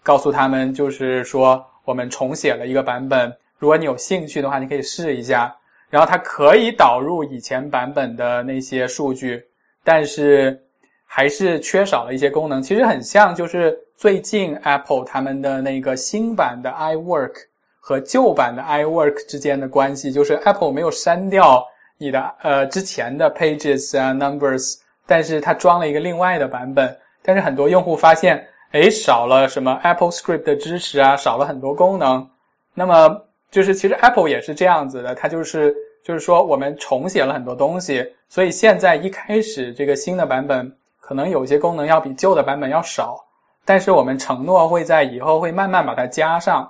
[0.02, 5.54] 告诉他们就是说我们重写了一个版本，如果你有兴趣的话，你可以试一下，
[5.90, 9.44] 然后它可以导入以前版本的那些数据。
[9.84, 10.58] 但是
[11.06, 17.34] 还是缺少了一些功能，其实很像就是最近 Apple 他们的那个新版的 iWork
[17.82, 21.62] 和旧版的 iWork 之间的关系，就是 Apple 没有删掉
[22.02, 32.28] 你的呃之前的 Pages 啊 Numbers，但是它装了一个另外的版本，但是很多用户发现，哎，少了什么 Apple Script 的支持啊，少了很多功能。
[32.74, 35.74] 那么就是其实 Apple 也是这样子的，它就是。
[36.04, 43.24] 就是说，我们重写了很多东西，所以现在一开始这个新的版本可能有些功能要比旧的版本要少，
[43.64, 46.68] 但是我们承诺会在以后会慢慢把它加上。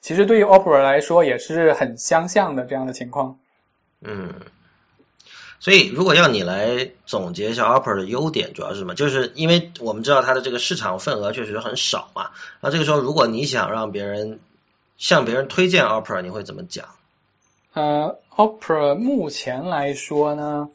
[0.00, 3.38] 其实对于 Opera 来说也是很相像的这样的情况。
[4.00, 4.34] 嗯，
[5.62, 8.96] 所以如果要你来总结一下 Opera 的优点，主要是什么？
[8.96, 12.28] 就是因为我们知道它的这个市场份额确实很少嘛。
[12.60, 14.40] 那这个时候，如果你想让别人
[14.98, 16.84] 向别人推荐 Opera，你会怎么讲？
[17.74, 20.68] 呃，Opera 目前来说呢，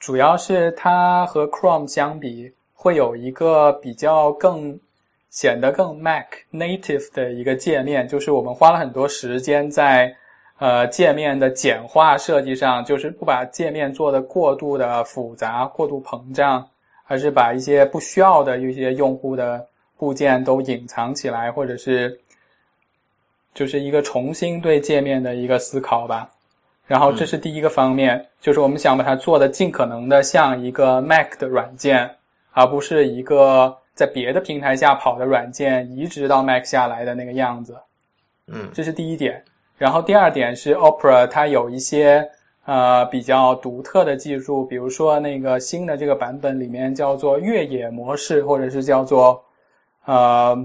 [0.00, 4.76] 主要是它和 Chrome 相比，会有一个比较更
[5.30, 10.12] 显得更 Mac native 的一个界面，就是我们花了很多时间在
[10.62, 16.64] 呃界面的简化设计上，就是不把界面做的过度的复杂、过度膨胀，
[17.08, 19.66] 而是把一些不需要的一些用户的
[19.98, 22.16] 部件都隐藏起来，或者是
[23.52, 26.30] 就是一个重新对界面的一个思考吧。
[26.86, 32.08] 然后这是第一个方面，就是我们想把它做的尽可能的像一个 Mac 的软件，
[32.52, 37.76] 而不是一个在别的平台下跑的软件移植到 Mac 下来的那个样子。
[38.46, 39.42] 嗯，这是第一点。
[39.82, 42.30] 然后第二点是 Opera 它有一些
[42.66, 49.44] 呃比较独特的技术，比如说那个新的这个版本里面叫做越野模式，或者是叫做
[50.04, 50.56] 呃。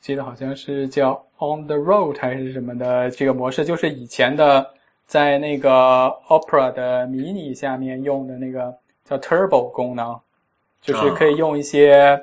[0.00, 4.68] 记得好像是叫 On the Road 还是什么的这个模式，就是以前的
[5.06, 5.70] 在那个
[6.28, 8.74] Opera 的迷你下面用的那个
[9.04, 10.18] 叫 Turbo 功能，
[10.80, 12.20] 就是可以用一些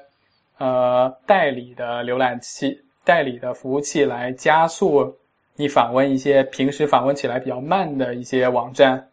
[0.58, 5.16] 呃代理的浏览器、代理的服务器来加速
[5.56, 9.10] 你访问一些平时访问起来比较慢的一些网站，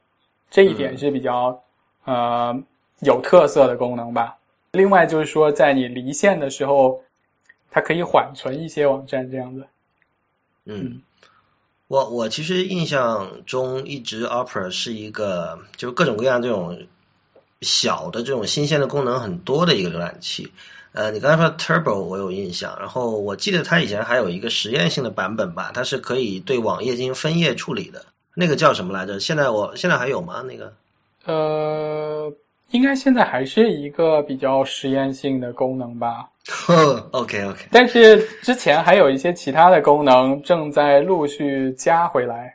[0.50, 1.56] 这一点是比较
[2.04, 2.52] 呃
[3.00, 4.36] 有特色的功能吧。
[4.72, 7.00] 另外就是说，在你离线的时候，
[7.70, 9.64] 它可以缓存一些网站这样子。
[10.64, 11.00] 嗯，
[11.88, 16.76] 我我其实印象中一直 Opera 是一个就是各种各样这种
[17.60, 20.50] 小的这种新鲜的功能很多的一个浏览器。
[20.92, 29.18] 呃，你刚才说 Turbo 我有印象，然后我记得它以前还有一个实验性的版本吧，它是可以对网页进行分页处理的，那个叫什么来着？
[29.18, 30.42] 现在我现在还有吗？
[30.46, 30.72] 那个？
[31.24, 32.30] 呃，
[32.72, 36.28] 应该现在还是一个比较实验性的功能吧。
[37.12, 42.54] OK OK，但是之前还有一些其他的功能正在陆续加回来，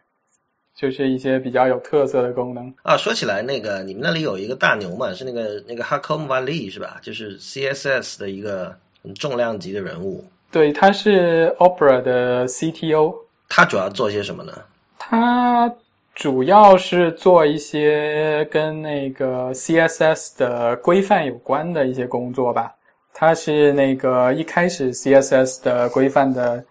[0.79, 2.71] 就是一些比较有特色的功能。
[2.83, 6.99] 啊，说起来，那个你们那里有一个大牛嘛，是那个那个 Hakom Valley 是吧？
[7.01, 8.73] 就是 CSS 的一个
[9.03, 10.23] 很重量级的人物。
[10.51, 13.15] 对，他是 Opera 的 CTO，
[13.49, 14.53] 他主要做些什么呢？
[14.99, 15.73] 他
[16.13, 22.71] 主要是做一些跟那个 CSS 的规范有关的一些工作吧。
[23.13, 26.63] 他是那个一开始 CSS 的规范的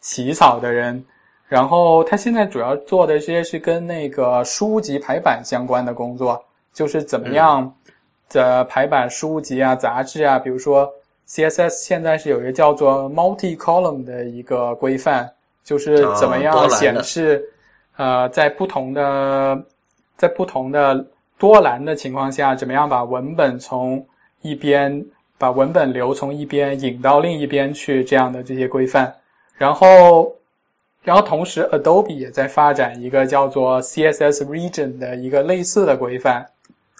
[0.00, 1.04] 起草的人，
[1.52, 6.42] 然后他现在主要做的这些是跟那个书籍排版相关的工作，
[6.72, 7.70] 就是怎么样
[8.30, 10.38] 的排版书籍啊、杂志啊。
[10.38, 10.90] 比如说
[11.28, 15.30] CSS 现在是有一个叫做 multi column 的一个规范，
[15.62, 17.46] 就是怎么样显示。
[17.98, 19.62] 呃，在不同的
[20.16, 21.06] 在不同的
[21.38, 24.02] 多栏的情况下，怎么样把文本从
[24.40, 25.04] 一边
[25.36, 28.02] 把文本流从一边引到另一边去？
[28.02, 29.14] 这样的这些规范，
[29.54, 30.32] 然后，
[31.02, 36.46] 然后同时，Adobe 也在发展一个叫做 CSS Region 的一个类似的规范。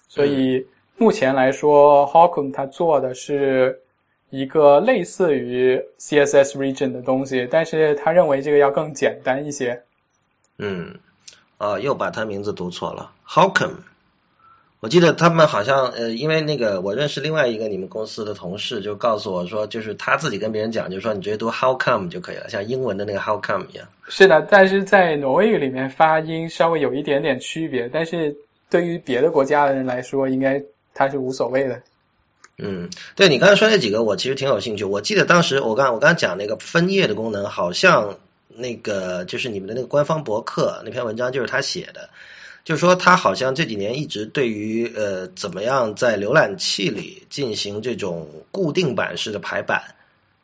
[0.08, 3.80] 所以目前来说 h a w k o m 它做的是
[4.30, 9.80] 一个类似于 CSS Region 的东西，但是他认为这个要更简单一些。
[10.58, 10.92] 嗯，
[11.58, 13.70] 啊，又把他名字读错了，Howcom。
[14.82, 23.86] 我记得他们好像呃，因为那个我认识另外一个你们公司的同事，就告诉我说，就是他自己跟别人讲，就是说你直接读 how come 就可以了，像英文的那个 how come 一样。
[24.08, 28.34] 是的，但是在挪威语里面发音稍微有一点点区别，但是
[28.68, 30.60] 对于别的国家的人来说，应该
[30.92, 31.80] 他是无所谓的。
[32.58, 34.82] 嗯，对你刚才说那几个，我其实挺有兴趣。
[34.82, 38.12] 我记得当时我刚我刚才讲那个分页的功能，好像。
[38.54, 42.06] 那个就是你们的那个官方博客那篇文章，就是他写的，
[42.64, 49.82] 就是说他好像这几年一直对于呃怎么样在浏览器里进行这种固定版式的排版，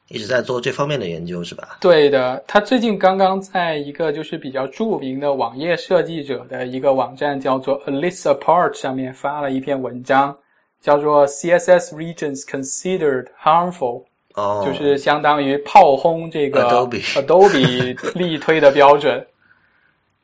[0.08, 1.78] 一直在做这方面的研究，是吧？
[1.80, 10.36] 对的，他最近刚刚在一个就是比较著名的网页设计者的一个网站叫做 A List Apart 上面发了一篇文章，
[10.82, 14.02] 叫做 CSS Regions Considered Harmful。
[14.34, 19.24] 哦，就是相当于炮轰这个 Adobe Adobe 力推的标准。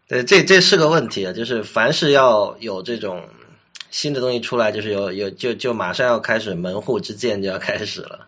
[0.08, 3.22] 对，这这是个问题啊，就是凡是要有这种
[3.90, 8.26] 新的东西出来，就是有有就就马上要开始门户之见就要开始了。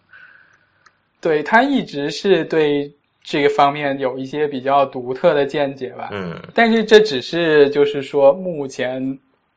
[1.20, 6.10] 对他一直是对这个方面有一些比较独特的见解吧。
[6.12, 9.02] 嗯，但是这只是就是说目前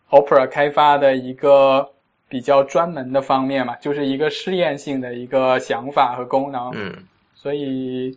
[0.10, 1.88] Opera 开发的一个。
[2.32, 6.96] 比较专门的方面嘛，就是一个试验性的一个想法和功能，嗯，
[7.34, 8.16] 所以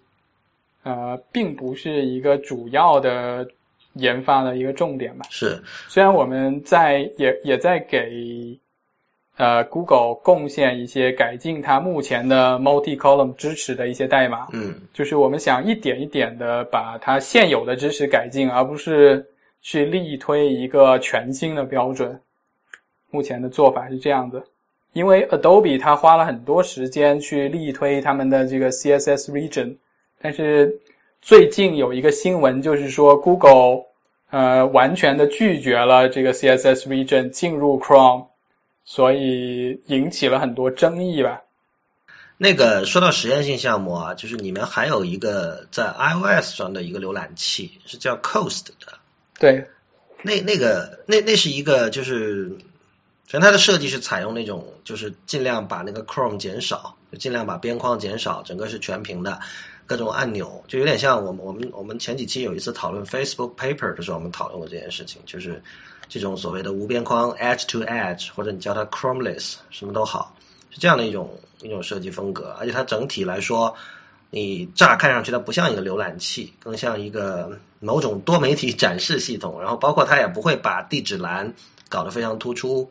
[0.82, 3.48] 呃，并不是一个主要的
[3.94, 5.26] 研发的一个重点吧。
[5.30, 8.58] 是，虽然我们在也也在给
[9.36, 19.24] 呃 Google 贡献一些改进它目前的 multi column 支持的一些代码，嗯，就是我们想一点一点的把它现有的支持改进，而不是
[19.60, 22.18] 去力推一个全新的标准。
[23.10, 24.42] 目前的做法是这样的，
[24.94, 29.76] 因为 Adobe 它花了很多时间去力推他们的这个 CSS region，
[30.20, 30.74] 但是
[31.22, 33.84] 最近有一个新闻，就是说 Google
[34.30, 38.26] 呃完全的拒绝了这个 CSS region 进入 Chrome，
[38.84, 41.40] 所以引起了很多争议吧。
[42.36, 48.98] 那个说到实验性项目啊，就是你们还有一个在 iOS 上的一个浏览器是叫 Coast 的，
[49.38, 49.64] 对，
[50.22, 52.50] 那那个那那是一个就是。
[53.28, 59.40] 反正它的设计是采用那种，就是尽量把那个 Chrome 减少，就尽量把边框减少，整个是全屏的，
[59.92, 65.62] 各种按钮，就有点像我们我们我们前几期有一次讨论 Facebook Paper 的时候，我们讨论过这件事情，就是
[66.08, 70.34] 这种所谓的无边框 Edge to Edge，或者你叫它 Chromeless，什么都好，
[70.70, 73.76] 是这样的一种一种设计风格，而且它整体来说，
[74.30, 81.52] 你乍看上去它不像一个浏览器，更像一个某种多媒体展示系统，然后包括它也不会把地址栏
[81.90, 82.90] 搞得非常突出。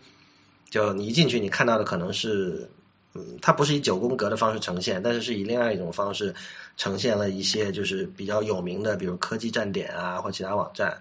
[0.70, 2.70] 就你一进去，你看到的可能是
[3.14, 6.34] 嗯，它不是以九宫格的方式呈现，但是是以另外一种方式
[6.78, 10.97] 呈现了一些就是比较有名的，比如科技站点啊或其他网站。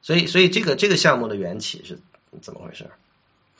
[0.00, 1.98] 所以，所以这个这个项目的缘起是
[2.40, 2.84] 怎么回事？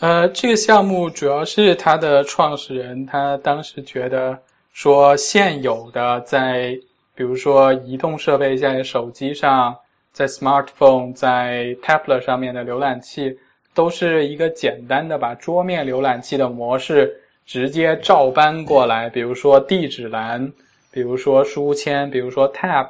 [0.00, 4.38] 呃，这个项目主要是它的创始人他当时觉得
[4.72, 6.78] 说，现有的在
[7.14, 9.76] 比如说移动设备，在手机上，
[10.12, 13.36] 在 smartphone，在 tablet 上面的浏览器，
[13.74, 20.52] 都是一个简单的把桌面浏览器的模式直接照搬过来，比如说地址栏，
[20.90, 22.86] 比如说书签，比如说 tab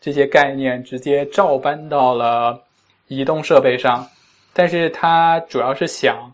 [0.00, 2.60] 这些概念直接照搬到了
[3.06, 4.04] 移动设备上，
[4.52, 6.28] 但是它主要是想。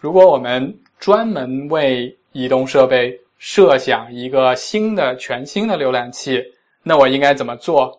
[0.00, 6.42] 如果我们专门为移动设备设想一个新的、全新的浏览器，
[6.82, 7.94] 那我应该怎么做？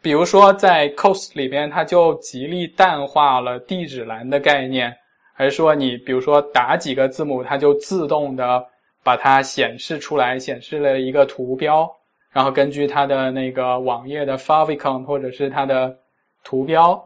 [0.00, 4.96] 比如说，在 Cos 里边，它就极力淡化了地址栏的概念，
[5.36, 8.64] 而是说你比如说打几个字母，它就自动的
[9.02, 11.90] 把它显示出来，显示了一个图标，
[12.30, 15.96] 然后根据它的那个网页的 favicon 或者是它的
[16.44, 17.02] 图标，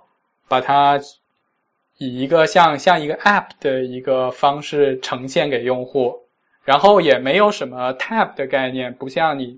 [0.48, 1.00] 把它。
[1.98, 6.12] 以一个像像一个 App 的一个方式呈现给用户，
[6.64, 9.56] 然后也没有什么 Tab 的概念，不像你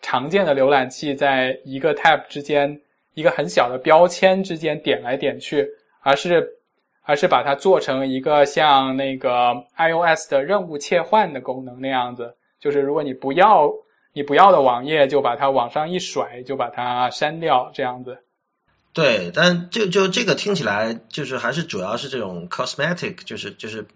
[0.00, 2.80] 常见的浏览器在一个 Tab 之间
[3.14, 5.68] 一个很小的标签之间点来点去，
[6.02, 6.48] 而是
[7.06, 13.72] 而是把它做成一个像那个 iOS 的任务切换的功能那样子，就是如果你不要
[14.12, 18.18] 你不要的网页，就把它往上一甩，就把它删掉这样子。
[18.92, 23.86] 对，但就就这个听起来就是还是主要是这种 cosmetic，就是就是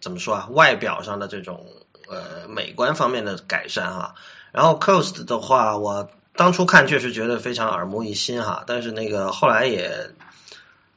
[0.00, 1.64] 怎么说啊，外表上的这种
[2.08, 4.14] 呃美观方面的改善哈。
[4.50, 9.88] 然后 cost 的话，我当初看确实觉得非常耳目一新哈，但是那个后来也，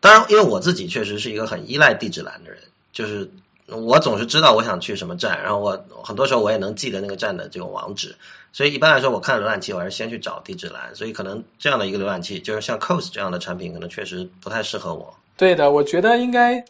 [0.04, 2.60] 当然因为我自己确实是一个很依赖地址栏的人，
[2.92, 3.26] 就是
[3.68, 8.14] 我总是知道我想去什么站，然后我很多时候我也能记得那个站的这种网址。
[8.52, 10.94] 所以一般来说，我看浏览器，我还是先去找地址栏。
[10.94, 15.12] 所以可能这样的一个浏览器，就是像 Coast 这样的产品，可能确实不太适合我。
[15.38, 16.62] 对的，我觉得应该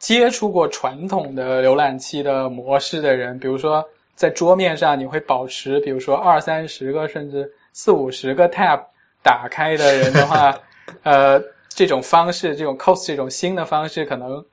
[0.00, 8.82] 接触过传统的浏览器的模式的人，比如说在桌面上你会保持，比如说二三十个甚至四五十个 tab
[9.22, 10.52] 打开的人的话，
[11.04, 11.40] 呃，
[11.70, 14.44] 这种方式，这种 Coast 这种新的方式，可能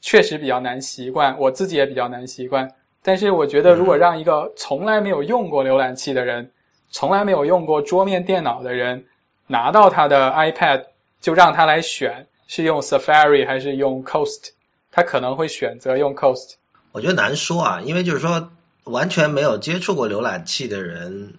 [0.00, 1.36] 确实比较难习惯。
[1.38, 2.70] 我自己也比较难习惯。
[3.02, 6.48] 但是我觉得，如果让一个从来没有用过浏览器的人，
[6.90, 9.02] 从来没有用过桌面电脑的人，
[9.46, 10.84] 拿到他的 iPad，
[11.20, 14.48] 就让他来选是用 Safari 还是用 Coast，
[14.90, 16.54] 他可能会选择用 Coast。
[16.92, 18.50] 我觉得难说啊，因为就是说
[18.84, 21.32] 完全没有接触过浏览器的人，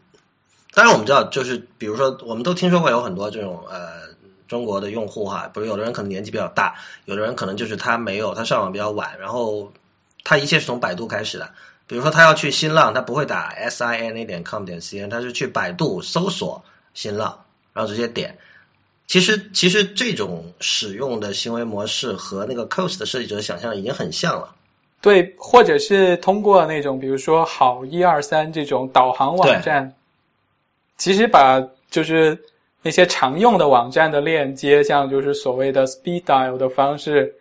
[0.73, 4.08] 当然我们知道，就是比如说我们都听说过有很多这种呃
[4.49, 6.75] 中国的用户哈，不是有的人可能年纪比较大，
[7.05, 9.71] 有的人可能就是他没有他上网比较晚，然后。
[10.25, 11.49] 他一切是从百度开始的，
[11.87, 16.61] 比如说他要去新浪，他不会打 s i n a 点 com 点 c n，他是去百度搜索
[16.93, 17.35] 新浪，
[17.73, 18.37] 然后直接点。
[19.07, 24.53] 其实，其实这种使用的行为模式和那个 Coast 的设计者想象已经很像了。
[25.01, 29.91] 对，或者是通过那种比如说好一二三这种导航网站，
[30.97, 32.37] 其实把就是
[32.81, 37.33] 那些常用的网站的链接，像就是所谓的 Speed Dial 的方式。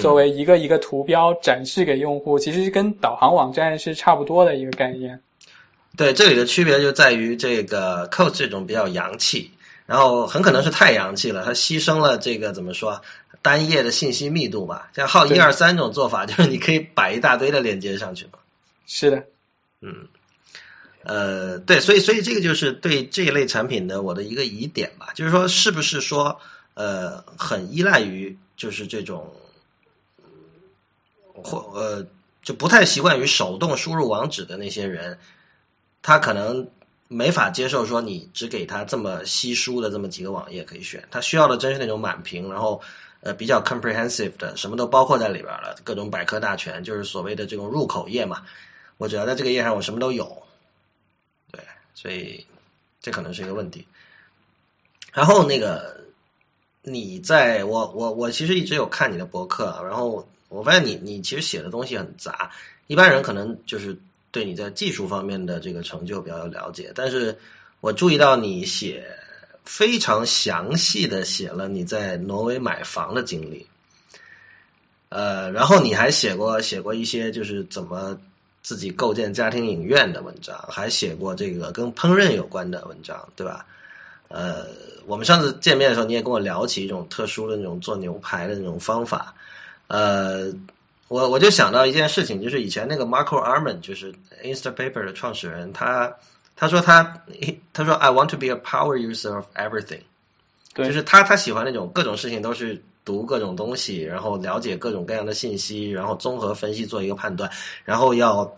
[0.00, 5.20] 作为一个一个图标展示给用户，其实跟导航网站是差不多的一个概念。
[5.96, 9.50] 对，这里的区别就在于这个 Code 这种比较洋气，
[9.84, 13.02] 然后很可能是太洋气了，它牺牲了这个怎么说
[13.42, 14.88] 单页的信息密度吧。
[14.94, 18.38] 像号一二三这种做法， 就是你可以摆一大堆的链接上去嘛。
[18.86, 19.16] 是的，
[19.80, 20.06] 嗯，
[21.04, 26.38] 呃，对，所以所以这个就是对这一类产品的我的一个疑点吧，就是说是不是说
[26.74, 29.32] 呃很依赖于就是这种。
[31.44, 32.06] 或呃，
[32.42, 35.18] 就不太习惯于手动输入网址的那些人，
[36.02, 36.64] 他可能
[37.08, 42.80] 没法接受说你只给他这么稀疏的这么几个网页可以选，他需要的真是那种满屏，然后
[43.22, 48.42] 呃比较 comprehensive 的，什么都包括在里边了，各种百科大全，就是所谓的这种入口页嘛。
[48.98, 50.41] 我只要在这个页上，我什么都有。
[51.94, 52.46] 所以
[53.00, 53.86] 这可能是一个问题。
[55.12, 56.00] 然后那个
[56.82, 60.26] 你在我我我其实一直有看你的博客，然后。
[60.54, 62.52] 我发现你你其实写的东西很杂，
[62.86, 63.96] 一般人可能就是
[64.30, 67.34] 对你在技术方面的这个成就比较有了解，但是
[67.80, 69.02] 我注意到你写
[69.64, 73.66] 非常详细的写了你在挪威买房的经历，
[75.08, 78.14] 呃，然后你还写过写过一些就是怎么
[78.62, 83.66] 自己构建家庭影院的文章，还写过这个跟烹饪有关的文章，对吧？
[84.28, 84.66] 呃，
[85.04, 89.34] 我们上次见面的时候，你也跟我聊起一种特殊的那种做牛排的那种方法。
[89.88, 90.50] 呃，
[91.08, 94.10] 我我就想到一件事情，就是以前那个 Marco Arman，就是
[94.42, 96.10] Instapaper 的创始人，他
[96.56, 97.22] 他说他
[97.74, 100.00] 他说 I want to be a power user of everything，
[100.72, 107.50] 对，就是他他喜欢那种各种事情都是读各种东西，然后了解各种各样的信息，然后综合分析做一个判断，
[107.84, 108.50] 然后要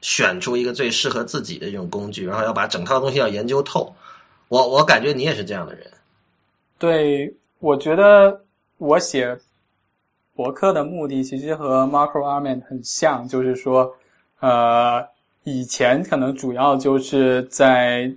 [0.00, 3.94] 选出一个最适合自己的这种工具，然后要把整套东西要研究透。
[4.48, 5.90] 我我感觉你也是这样的人。
[6.78, 8.42] 对，我觉得
[8.78, 9.38] 我写。
[10.34, 13.90] 博客的目的其实和 Marco Arman 很像，就是说，
[14.40, 15.02] 呃，
[15.44, 18.12] 以前可能主要就是在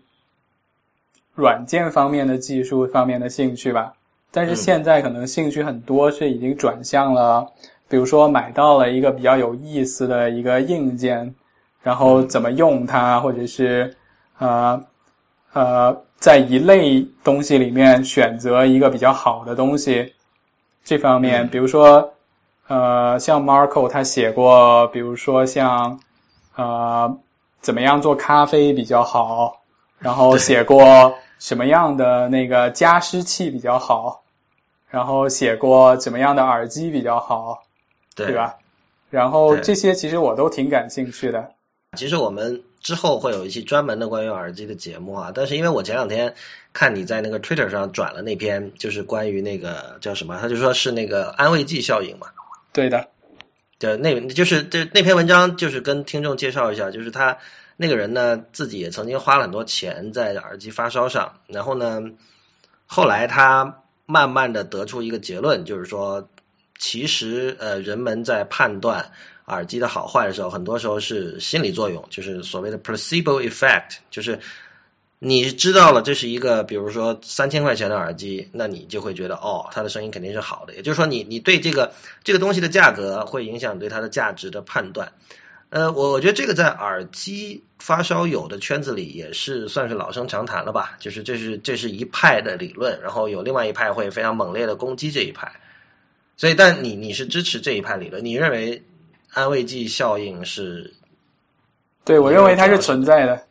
[1.34, 3.94] 软件方面的技术方面的兴趣吧，
[4.32, 7.48] 但是现在可能兴趣很多是已经转向了，
[7.88, 11.34] 比如说买到了一个比较有意思的一个硬件，
[11.82, 13.96] 然后怎么用它，或者是
[14.38, 14.82] 呃
[15.54, 20.14] 呃，在一类东西里面选择一个比较好的东西。
[20.84, 22.12] 这方面，比如说，
[22.68, 26.00] 呃，像 Marco 他写过，比如说像，
[26.56, 27.18] 呃，
[27.62, 29.60] 怎么样做咖啡比较好，
[30.00, 34.24] 然后写过什么样的那个加湿器比较好，
[34.90, 37.58] 然后写过怎么样的耳机比较好，
[38.16, 38.56] 对吧？
[39.10, 41.50] 然后这些其实我都挺感兴趣的。
[41.98, 46.32] 其实我们之后会有一期专门的关于耳机的节目啊，但是因为我前两天。
[46.72, 50.38] 看你在那个 Twitter 上转了那篇，就是关于那个叫什么？
[50.40, 52.28] 他就说是那个安慰剂效应嘛。
[52.72, 53.08] 对的，
[53.80, 57.36] 对，那就是这那篇文章，就是跟听众介绍一下，就是他
[57.82, 62.02] 那个人呢，自己也曾经花了很多钱在耳机发烧上，然后呢，
[62.86, 63.74] 后来他
[64.06, 66.28] 慢慢的得出一个结论，就是说，
[66.78, 69.10] 其实呃，人们在判断
[69.46, 74.38] 耳机的好坏的时候，很多时候是心理作用，就是所谓的 placebo effect，就是。
[75.22, 80.74] 你知道了，这是一个，比如说三千块钱的耳机，那你就会觉得，哦，它的声音肯定是好的。
[80.76, 81.92] 也就是说，你你对这个
[82.24, 85.12] 这个东西的价格会影响对它的价值的判断。
[85.70, 90.98] 呃，我我觉得这个在耳机发烧友的圈子里也是算是老生常谈了吧。
[91.00, 95.52] 就是这是这是一派的理论，然后有另外一派会非常猛烈的攻击这一派。
[96.38, 98.24] 所以，但你你是支持这一派理论？
[98.24, 98.82] 你认为
[99.34, 100.94] 安慰剂效应是？
[102.04, 103.42] 对，我认为它是存在的。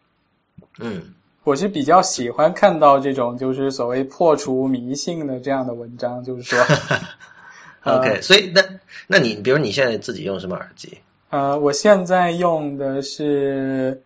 [0.79, 1.15] 嗯。
[1.45, 6.59] 我是比较喜欢看到这种就是所谓破除迷信的这样的文章，就是说，
[7.91, 8.63] OK，所以那
[9.07, 10.99] 那你比如你现在自己用什么耳机？
[11.31, 14.03] 呃，我现在用的是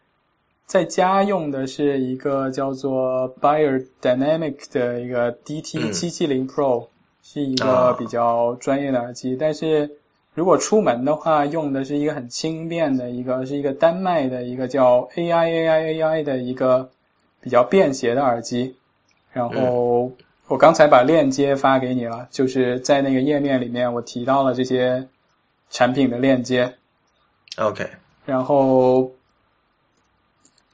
[0.66, 6.88] 在家用的是一个叫做 Beyerdynamic 的一个 DT 七七零 Pro，
[7.22, 9.36] 是一个比较专业的耳机。
[9.36, 9.90] 但是
[10.34, 16.90] 如果出门的话，用的是一个很轻便的一个，是一个丹麦的一个叫 AI AI AI 的一个。
[17.44, 18.72] 比较便携的耳机，
[19.32, 20.08] 然后
[20.46, 25.04] 我刚才把链接发给你了，就是在那个页面里面我提到了这些
[25.68, 26.72] 产品的链接。
[27.56, 27.88] OK，
[28.24, 29.10] 然后，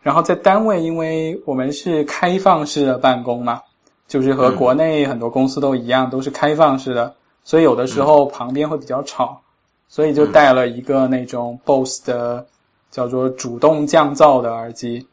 [0.01, 3.61] 然后在单位，因为我们是开放式的办公嘛，
[4.07, 9.41] 就是和国内很多公司都一样，都是开放式的，所以有的时候旁边会比较吵，
[9.89, 12.47] 所以就带了一个那种 BOSS 的
[12.91, 15.07] 叫做主动降噪的耳机。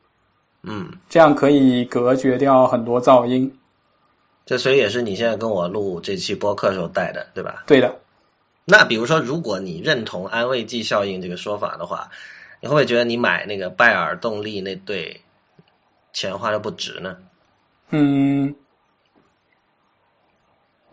[0.64, 3.52] 嗯，这样可以隔绝掉很多噪音。
[4.46, 7.64] 这所以也是你现在跟我录这期播客时候带的，对吧？
[7.66, 7.92] 对的。
[8.66, 12.10] 那比如说，如果你认同安慰剂效应这个说法的话，
[12.60, 15.22] 你会不会觉得你买那个拜耳动力那对
[16.12, 17.18] 钱花的不值呢？
[17.92, 18.54] 嗯，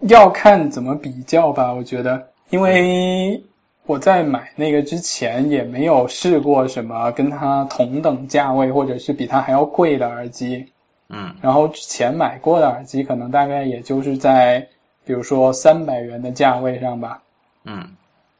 [0.02, 1.72] 要看怎么比较吧。
[1.72, 3.42] 我觉得，因为。
[3.84, 10.64] 我在买那个之前也没有试过什么跟它同等价位或者是比它还要贵的耳机，
[11.08, 14.60] 嗯，然后之前买过的耳机可能大概也就是在
[15.04, 17.20] 比如说三百元的价位上吧，
[17.64, 17.88] 嗯，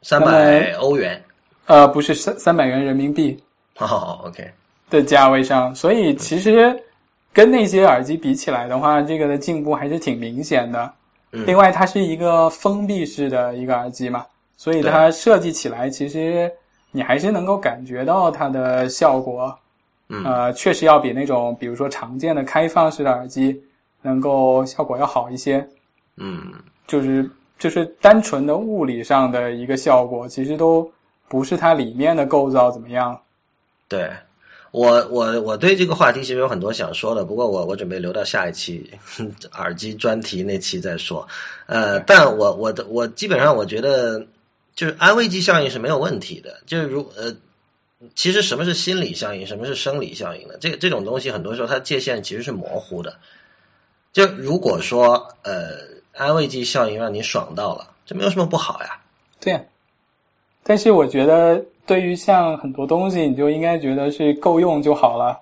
[0.03, 1.23] 三百欧元，
[1.66, 3.43] 呃，不是三三百元人民币，
[3.79, 4.51] 哦，OK。
[4.91, 6.79] 的价位上，所以其实
[7.33, 10.93] 跟那些耳机比起来的话，这个的进步还是挺明显的。
[11.31, 14.27] 另外，它是一个封闭式的一个耳机嘛。
[14.55, 16.53] 所以它设计起来，其实
[16.91, 19.59] 你还是能够感觉到它的效果，
[20.25, 23.59] 呃，确实要比那种比如说常见的开放式的耳机
[24.03, 25.66] 能够效果要好一些。
[26.16, 26.53] 嗯，
[26.87, 30.90] 就是就是单纯的物理上的一个效果，其实都
[31.28, 33.20] 不是它里面的构造怎么样。
[33.88, 34.11] 对
[34.70, 38.90] 我我我对这个话题其实有很多想说的，不过我我准备留到下一期
[39.55, 41.26] 耳机专题那期再说。
[41.66, 44.26] 呃，但我我的我基本上我觉得。
[44.74, 47.30] 就是安慰剂效应是没有问题的，就是如呃，
[48.14, 50.55] 其实什么是心理效应，什么是生理效应呢？
[50.59, 53.14] 这这种东西很多时候它界限其实是模糊的。
[54.14, 55.76] 就如果说呃，
[56.15, 58.99] 安慰剂效应让你爽到了，这没有什么不好呀。
[59.41, 59.61] 对呀，
[60.63, 65.39] 但是我觉得，对于像很多东西，你就应该觉得是够用就好了。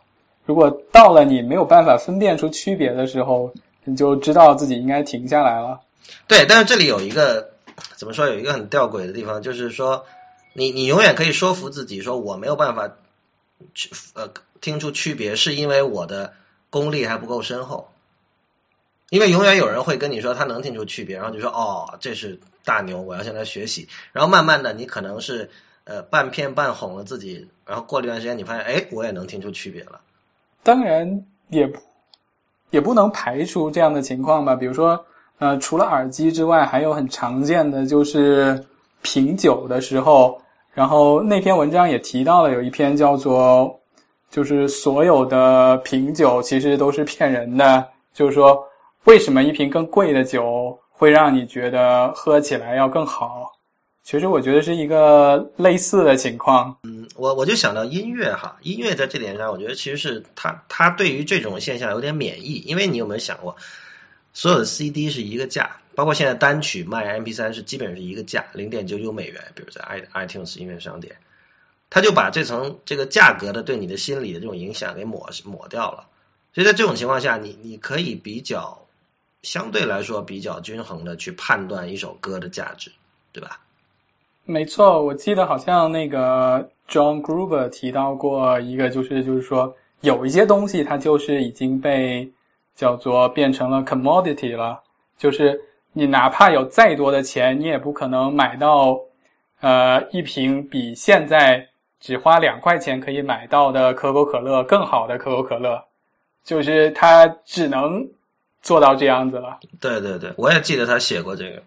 [0.47, 3.53] 如果到了你没有办法分辨出区别的时候，
[3.85, 5.79] 你就知道自己应该停下来了。
[6.27, 7.49] 对，但是这里有一个
[7.97, 10.05] 怎么说，有一个很吊诡的地方，就是说，
[10.55, 12.91] 你你永远可以说服自己说我没有办法
[13.75, 14.29] 去呃
[14.61, 16.33] 听出区别，是因为我的
[16.69, 17.89] 功力还不够深厚。
[19.11, 23.87] 因为永远有人会跟你说他能听出区别，然后就说哦，这是大牛，我要向他学习。
[24.13, 25.51] 然后慢慢的，你可能是
[25.83, 30.01] 呃半骗半哄了自己，然后过了一段时间，你发现哎，我也能听出区别了。
[30.63, 31.69] 当然也
[32.71, 34.55] 也不能排除这样的情况吧。
[34.55, 35.05] 比如说，
[35.41, 38.65] 呃，除了耳机之外，还有很常见的就是
[39.03, 40.41] 品酒的时候。
[40.73, 43.77] 然后那篇文章也提到了，有一篇叫做
[44.31, 47.85] “就是所有的品酒其实都是骗人的”，
[48.15, 48.65] 就是说。
[49.05, 53.51] 为什么一瓶更贵的酒会让你觉得喝起来要更好？
[54.03, 56.77] 其实我觉得是一个类似的情况。
[56.83, 62.63] 嗯，我我就想到音乐哈，音乐在这点上，我觉得其实是它它对于这种现象有点免疫。
[62.67, 63.55] 因为你有没有想过，
[64.33, 69.41] 所有的 CD 是一个价，包括现在单曲卖 MP3 是基本是一个价，零点九九美元。
[69.55, 71.15] 比如在 i iTunes 音乐商店，
[71.89, 76.07] 他就把这层这个价格的对你的心理的这种影响给抹抹掉了。
[76.53, 78.77] 所以在这种情况下，你你可以比较。
[79.43, 82.91] 相对来说比较均衡的去判断一首歌的价值，
[83.33, 83.59] 对吧？
[84.45, 92.31] 没错，我记得好像那个 John Gruber 提到过一个，就是就是说有一些东西它就是已经被
[92.75, 94.83] 叫做变成了 commodity 了，
[95.17, 95.59] 就是
[95.93, 99.01] 你哪怕有再多的钱，你也不可能买到
[99.61, 101.67] 呃一瓶比现在
[101.99, 105.83] 只花两块钱可以买到的可口可乐更好的可口可乐，
[106.45, 108.07] 就是它只能。
[108.63, 111.63] 做到这样子了，对对对，我也记得他写过这个。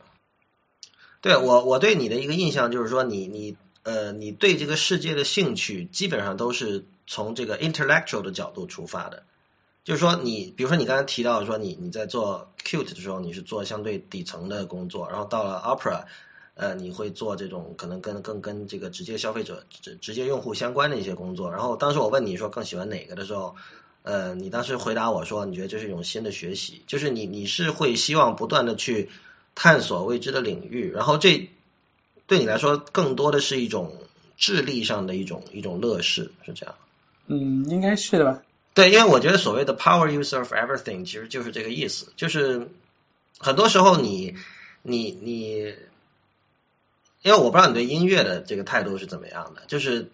[1.21, 9.23] 对我，我对你的一个印象就是说，你你呃，你对这个世界的兴趣基本上都是从这个 intellectual 的角度出发的。
[9.83, 16.03] 就是说，你比如说你刚才提到说，你你在做 cute 的时候，你是做相对底层的工作，然后到了 opera，
[16.53, 21.49] 呃，你会做这种可能跟更跟这个直接消费者直直接用户相关的一些工作。
[21.49, 23.55] 然后当时我问你说更喜欢哪个的时候。
[24.04, 29.10] 呃，你当时回答我说，你觉得这是一种新的学习，就是你你是会希望不断的去
[29.56, 31.49] 探索未知的领域，然后这
[32.28, 33.97] 对你来说更多的是一种
[34.36, 36.76] 智力上的一种一种乐事，是这样？
[37.28, 38.41] 嗯，应该是的吧？
[38.74, 42.70] 对，因为我觉得所谓的 power user of everything 其实就是这个意思，就是
[43.39, 44.36] 很多时候你
[44.82, 45.74] 你你，
[47.22, 50.06] 因为我不知道你对音乐的这个态度是怎么样的，就是。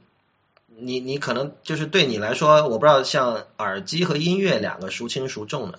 [0.81, 5.77] 你你可能就是对你来说，我不知道像耳机和音乐两个孰轻孰重呢？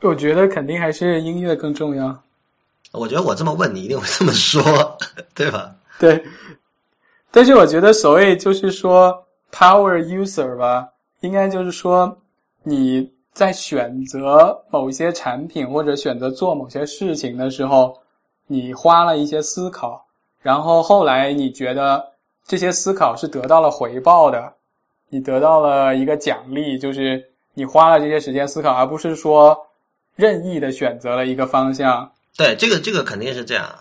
[0.00, 2.22] 我觉得肯定还是音乐更重要。
[2.92, 4.62] 我觉得我这么问你一定会这么说，
[5.34, 5.74] 对吧？
[5.98, 6.22] 对。
[7.30, 10.88] 但是我觉得所谓就是说 power user 吧，
[11.20, 12.16] 应该就是说
[12.62, 17.98] 你在选择某些产品或者选择做某些事情的时候，
[18.46, 20.04] 你花了一些思考，
[20.40, 22.15] 然后后来你觉得。
[22.46, 24.54] 这些思考是得到了回报的，
[25.08, 27.22] 你得到了一个奖励，就是
[27.54, 29.56] 你花了这些时间思考，而不是说
[30.14, 32.08] 任意的选择了一个方向。
[32.36, 33.76] 对，这个这个肯定是这样。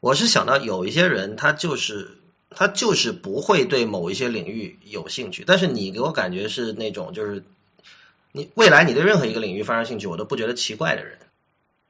[0.00, 2.08] 我是想到有一些人，他就是
[2.50, 7.40] 他就是不会对某一些领域有兴趣，但是你给我感觉是那种就是
[8.32, 11.16] 你未来你对任何一个领域发生兴趣，我都不觉得奇怪的人。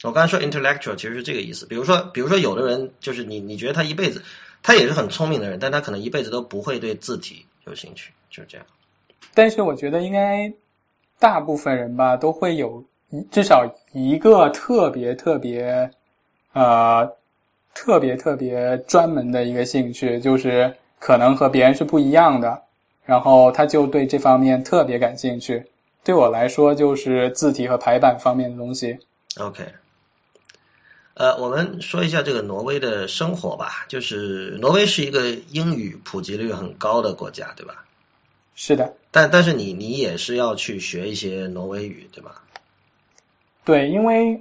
[0.03, 1.65] 我刚才说 intellectual 其实是这个意思。
[1.65, 4.23] 比如说，比如说有的人就是你你觉得他一辈子。
[4.67, 8.67] 他也是很聪明的人，但他可能一辈子都不会对字体有兴趣，就是这样。
[9.33, 10.53] 但是我觉得应该
[11.21, 12.83] 大部分人吧都会有
[13.31, 15.89] 至少一个特别特别
[16.53, 17.09] 呃
[17.73, 22.61] 特别特别专门的一个兴趣，就是可能和别人是不一样的，
[23.05, 25.65] 然后他就对这方面特别感兴趣。
[26.03, 28.99] 对我来说，就是字体和排版方面的东西。
[29.39, 29.65] OK。
[31.19, 33.87] 呃，我们说一下这个挪威的生活吧。
[33.89, 37.85] 就是挪威是一个英语普及率很高的国家，对吧？
[38.55, 38.93] 是的。
[39.11, 42.43] 但但是你你也是要去学一些挪威语，对吧？
[43.65, 44.39] 对，因为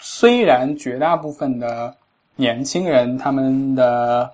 [0.00, 1.94] 虽然绝大部分的
[2.34, 4.28] 年轻人他们的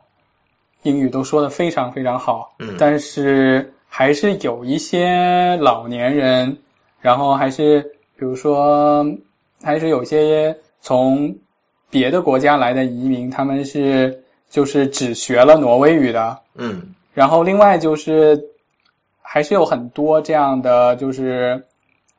[0.84, 6.57] 英语都说的非常非常好，嗯，但是还是有一些老年人，
[6.98, 7.82] 然后还是
[8.16, 9.07] 比如说
[9.62, 11.35] 还是有些从
[11.89, 16.83] 别的国家来的移民，他们是就是只学了挪威语的，嗯，
[17.14, 18.39] 然后另外就是
[19.22, 21.64] 还是有很多这样的，就是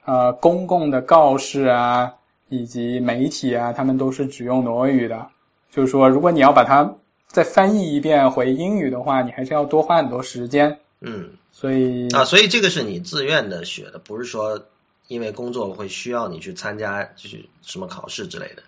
[0.06, 2.12] 呃公共的告示啊，
[2.50, 5.28] 以及媒体啊，他们都是只用挪威语的，
[5.70, 6.92] 就是说，如果你要把它
[7.28, 10.76] 再翻译一遍回英语的话，你还是要多花很多时间。
[11.02, 11.30] 嗯。
[11.56, 14.60] 所以啊，所以这个是你自愿的学的，不是说
[15.08, 18.64] 因为工作会需要你去参加就是什么考试之类的。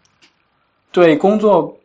[0.91, 1.77] 对工作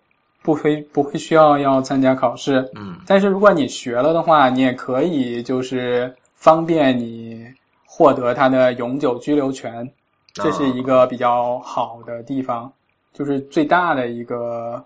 [0.42, 7.46] 不会不会需要要参加考试，嗯但是如果你学了的话，你也可以就是方便你
[7.84, 9.90] 获得他的永久居留权，
[10.32, 12.72] 这是一个比较好的地方，
[13.12, 14.82] 就是最大的一个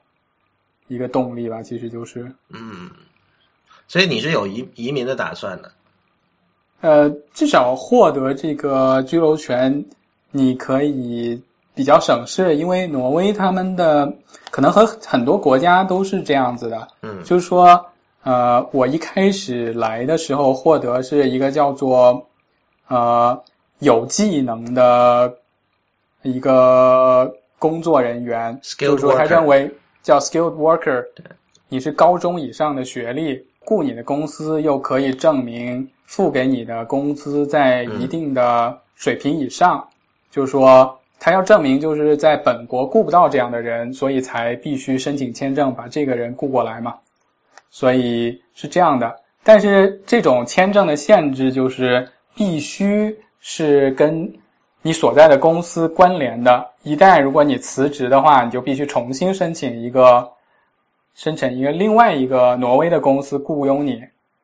[0.88, 2.90] 一个动力吧，其实就是嗯，
[3.86, 5.70] 所以你是有移移民的打算的。
[6.84, 9.82] 呃，至少获得这个居留权，
[10.30, 11.42] 你可以
[11.74, 14.12] 比较省事，因为挪威他们的
[14.50, 17.24] 可能和很多国家都是这样子的，嗯。
[17.24, 17.82] 就是说，
[18.22, 22.22] 呃，我一开始来的时候获得是一个叫做
[22.88, 23.42] 呃
[23.78, 25.34] 有技能的
[26.20, 31.02] 一个工作人员，Skilled 就是说他认为叫 skilled worker，
[31.70, 39.84] 你是高中以上的学历，雇你的公司又可以证明付给你的工资在一定的水平以上，
[40.30, 46.94] 就是说他要证明就是在本国雇不到这样的人，所以才必须申请签证把这个人雇过来嘛。
[47.68, 49.12] 所以是这样的，
[49.42, 54.32] 但是这种签证的限制就是必须是跟
[54.82, 56.64] 你所在的公司关联的。
[56.84, 60.30] 一旦如果你辞职的话，你就必须重新申请一个
[61.16, 64.00] 申请一个另外一个挪威的公司雇佣你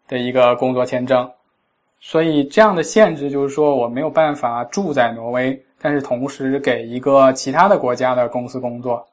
[0.08, 1.30] 的一个工作签证。
[2.00, 9.06] 所以这样的限制就是说，我没有办法住在挪威，但是同时给一个其他的国家的公司工作。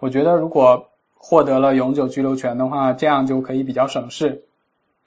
[0.00, 0.84] 我觉得如果
[1.14, 4.30] 获得了永久居留权的话，这样就可以比较省事。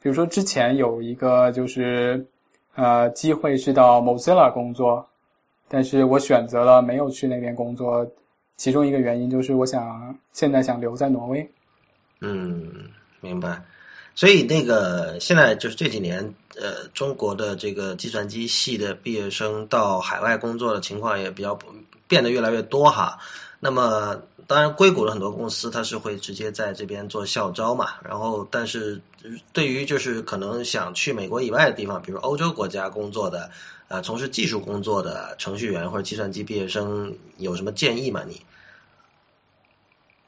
[0.01, 2.25] 比如说之前有一个就是
[2.75, 5.05] 呃机会是到 Mozilla 工作，
[5.67, 8.07] 但是我选择了没有去那边工作，
[8.55, 11.45] 其中一个原因就是我想现在想留在挪威。
[12.21, 12.71] 嗯，
[13.19, 13.59] 明白。
[14.15, 21.57] 所以那个现在就是这几年，呃，中国的这个计算机系的毕业生到海外工作的情况也比较
[22.07, 23.19] 变得越来越多哈。
[23.59, 24.15] 那么，
[24.47, 27.93] 当然，硅谷的很多公司它是会直接在这边做校招嘛。
[28.03, 29.01] 然后，但是
[29.51, 33.49] 对于就是可能想去美国以外的地方，比如欧洲国家工作的，
[33.87, 38.21] 呃，从事技术工作的程序员或者计算机毕业生，有什么建议吗？
[38.27, 38.39] 你？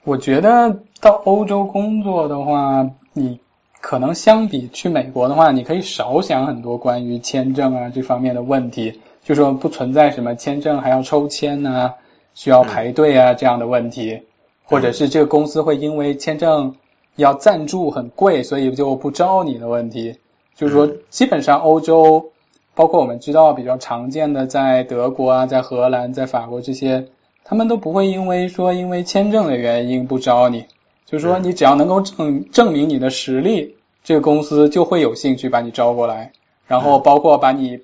[0.03, 2.83] 我觉得到欧洲工作的话，
[3.13, 3.39] 你
[3.87, 8.91] 可能相比去美国的话，你可以少想很多关于签证啊这方面的问题，
[9.23, 11.93] 就说不存在什么签证还要抽签啊，
[12.33, 14.21] 需要排队啊这样的问题，
[14.65, 16.75] 或者是这个公司会因为签证
[17.15, 20.13] 要赞助很贵，所以就不招你的问题。
[20.53, 22.21] 就是说，基本上欧洲，
[22.75, 27.01] 包括我们知道比较常见的，在德国啊，在荷兰、在法国这些。
[27.41, 30.65] 他们都不会因为说因为签证的原因不招你，
[31.05, 33.73] 就是说你只要能够证证明你的实力，
[34.07, 36.31] 这个公司就会有兴趣把你招过来，
[36.65, 37.77] 然后包括把你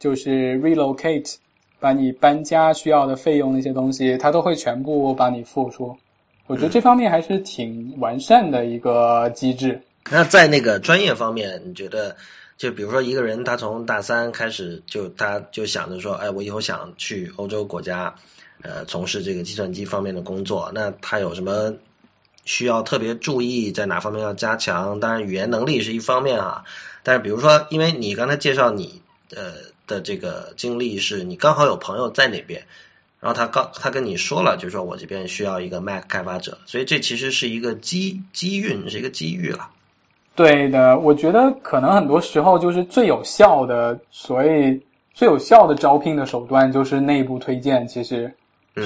[0.00, 1.36] 就是 relocate，
[1.78, 5.96] 把你搬家需要的费用那些东西，他都会全部帮你付出。
[6.48, 9.80] 我觉得这方面还是挺完善的一个机制。
[10.10, 12.16] 那在那个专业方面，你觉得？
[12.58, 18.12] 就比如说一个人，他从大三开始就他就想着说，哎，我以后想去欧洲国家。
[18.62, 21.72] 呃，从事这个计算机方面的工作，那他有什么
[22.44, 24.98] 需要特别注意，在哪方面要加强？
[24.98, 26.64] 当然，语言能力是一方面啊。
[27.02, 29.00] 但是，比如说，因为你刚才介绍你
[29.34, 29.52] 呃
[29.86, 32.60] 的这个经历，是你刚好有朋友在那边，
[33.20, 39.68] 然后他刚他跟你说了，就是说我这边需要一个 Mac 开发者，所以这其实是一个机机运，是一个机遇了。
[40.34, 44.80] 对的，我觉得可能很多时候就是最有效的，所谓
[45.14, 48.32] 最有效的招聘的手段就是内部推荐，其实。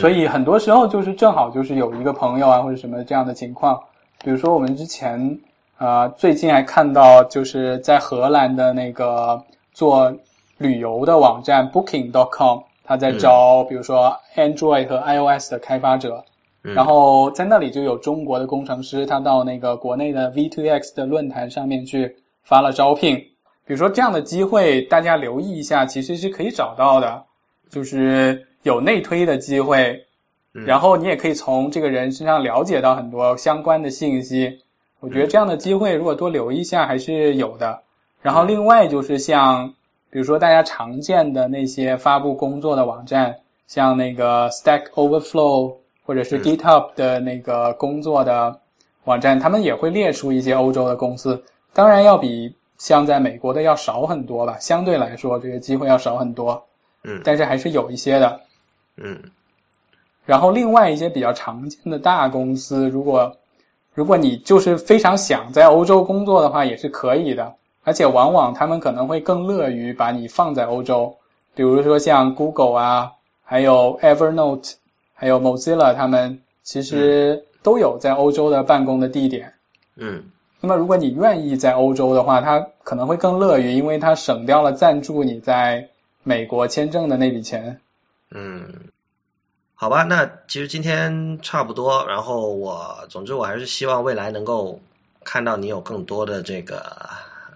[0.00, 3.78] 所以很多时候就是正好就是有一个朋友啊或者什么这样的情况，
[4.22, 5.18] 比如说我们之前
[5.76, 9.42] 啊、呃、最近还看到就是在荷兰的那个
[9.72, 10.12] 做
[10.58, 16.24] 旅游的网站 Booking.com，他在招比如说 Android 和 iOS 的开发者，
[16.62, 22.14] 然后在那里就有中国的工程师，他到那个国内的 V2X 的论坛上面去
[22.44, 23.16] 发了招聘。
[23.66, 27.22] 比如说这样的机会，大家留意一下，其实是可以找到的，
[27.68, 28.46] 就是。
[28.64, 29.98] 有内推的机会，
[30.52, 34.58] 然后你也可以从这个人身上了解到很多相关的信息。
[35.00, 37.78] 我觉得这样的机会如果多留意一下还是有的。
[38.22, 39.68] 然后另外就是像，
[40.08, 43.36] 比如说大家常见的那些发布工作的网站，
[43.66, 48.58] 像那个 Stack Overflow 或者是 GitHub 的那个工作的
[49.04, 51.42] 网站，他们也会列出一些欧洲的公司，
[51.74, 56.64] 当然要比像在美国的要少很多吧，相对来说这个机会要少很多。
[57.02, 58.40] 嗯，但是还是有一些的。
[58.96, 59.18] 嗯，
[60.24, 63.30] 然后另外一些比较常见的大公司，如果
[63.92, 67.52] 如果你就是非常想在欧洲工作的话，也是可以的。
[67.86, 71.14] 而且往往他们可能会更乐于把你放在欧洲，
[71.54, 73.12] 比如说像 Google 啊，
[73.44, 74.72] 还有 Evernote，
[75.12, 79.52] 还有 Mozilla，他们其实都有在欧洲的办公的地点。
[79.96, 80.24] 嗯，
[80.62, 85.86] 那么如果你愿意在欧洲的话，他可能会更乐于，因为他省掉了赞助你在
[86.22, 87.78] 美国签证的那笔钱。
[88.34, 88.68] 嗯，
[89.74, 92.04] 好吧，那其实今天差不多。
[92.06, 94.78] 然后我，总之我还是希望未来能够
[95.24, 96.84] 看到你有更多的这个。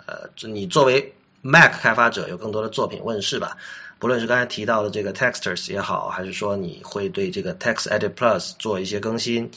[0.06, 1.12] 呃，你作为
[1.42, 3.54] Mac 开发者，有更多的作品问世吧。
[3.98, 9.50] 不论是刚才提到的这个 Texters 也好，还是说你会对这个 TextEdit Plus 做一些更新，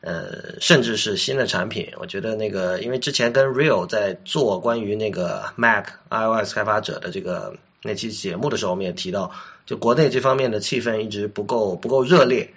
[0.00, 9.30] 呃，甚至是新的产品，我觉得那个，因为之前跟 Real 在做关于那个 Mac iOS 开发者的这个那期节目的时候，我们也提到，
[9.66, 12.48] 就国内这方面的气氛一直不够不够热烈，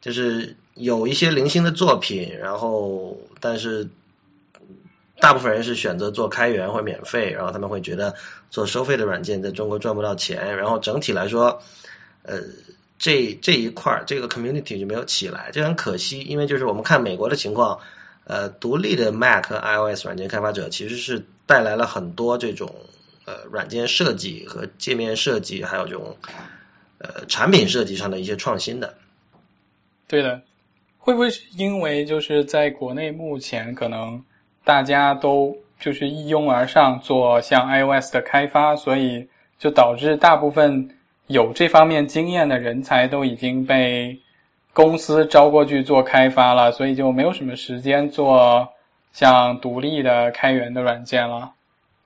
[0.00, 3.88] 就是有一些零星的作品，然后但是。
[5.18, 8.14] 大部分人是选择做开源或免费，然后他们会觉得
[8.50, 11.58] 做收费的软件在中国赚不到钱，然后整体来说，
[12.22, 12.42] 呃，
[12.98, 16.20] 这这一块儿这个 community 就没有起来，这很可惜。
[16.24, 17.80] 因为就是我们看美国的情况，
[18.24, 22.70] 呃，独立的 Mac 和 iOS 软件开发者其实是带来了很多这种
[23.26, 26.16] 呃软件设计和界面设计，还有这种
[26.98, 28.94] 呃产品设计上的一些创新的。
[30.08, 30.40] 对的，
[30.98, 34.24] 会不会是因为就是在国内目前可能？
[34.64, 39.24] 大家都就是一拥而上做像 iOS 的开发，所以
[39.60, 40.90] 就导致大部分
[41.28, 44.18] 有这方面经验的人才都已经被
[44.72, 48.68] 公司招过去做开发了，所以就没有什么时间做
[49.12, 51.52] 像独立的开源的软件了。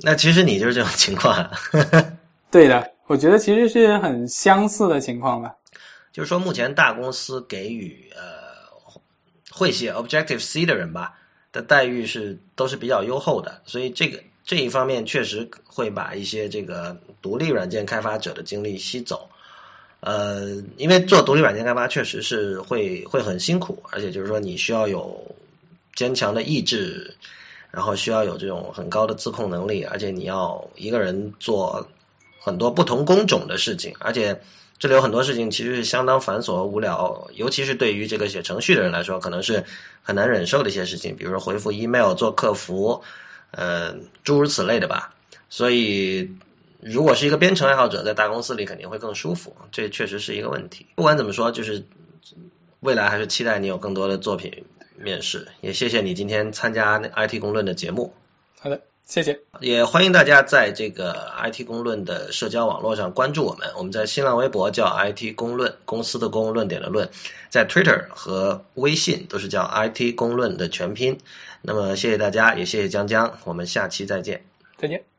[0.03, 1.51] 那其实你就是这种情况。
[2.51, 5.55] 对的，我觉得其实是很相似的情况吧。
[6.13, 8.23] 就是说，目前大公司给予呃
[9.51, 11.15] 会写 Objective C 的人吧。
[11.53, 19.29] 的待遇是都是比较优厚的，所以这个这一方面确实会把一些这个独立软件开发者的精力吸走。
[19.99, 25.21] 呃，因为做独立软件开发确实是会会很辛苦，而且就是说你需要有
[25.97, 27.13] 坚强的意志，
[27.71, 31.87] 然后需要有这种很高的自控能力，而且你要一个人做
[32.39, 34.41] 很多不同工种的事情，而且。
[34.81, 39.63] 这里有很多事情其实是相当繁琐和无聊，尤其是对于这个写程序的人来说，可能是
[40.03, 42.99] 很难忍受的一些事情，比如说回复 email、做客服，
[43.51, 43.95] 呃，
[44.25, 45.15] 诸如此类的吧。
[45.51, 46.27] 所以，
[46.81, 50.87] 如果是一个编程爱好者，在大公司里肯定会更舒服，这确实是一个问题。
[50.95, 51.85] 不管怎么说，就是
[52.81, 54.51] 未来还是期待你有更多的作品
[55.03, 55.47] 面试。
[55.61, 58.13] 也谢谢你今天参加 IT 公论的节目。
[58.61, 58.81] 好的。
[59.07, 63.69] 谢谢，也欢迎大家在这个 IT 公论的社交网络上关注我们。
[63.77, 67.11] 我们在新浪微博叫 IT 公论，公司的公，论点的论，
[67.49, 71.19] 在 Twitter 和微信都是叫 IT 公论的全拼。
[71.61, 74.41] 那么谢谢大家，也谢谢江江，我们下期再见。
[74.77, 75.10] 再见。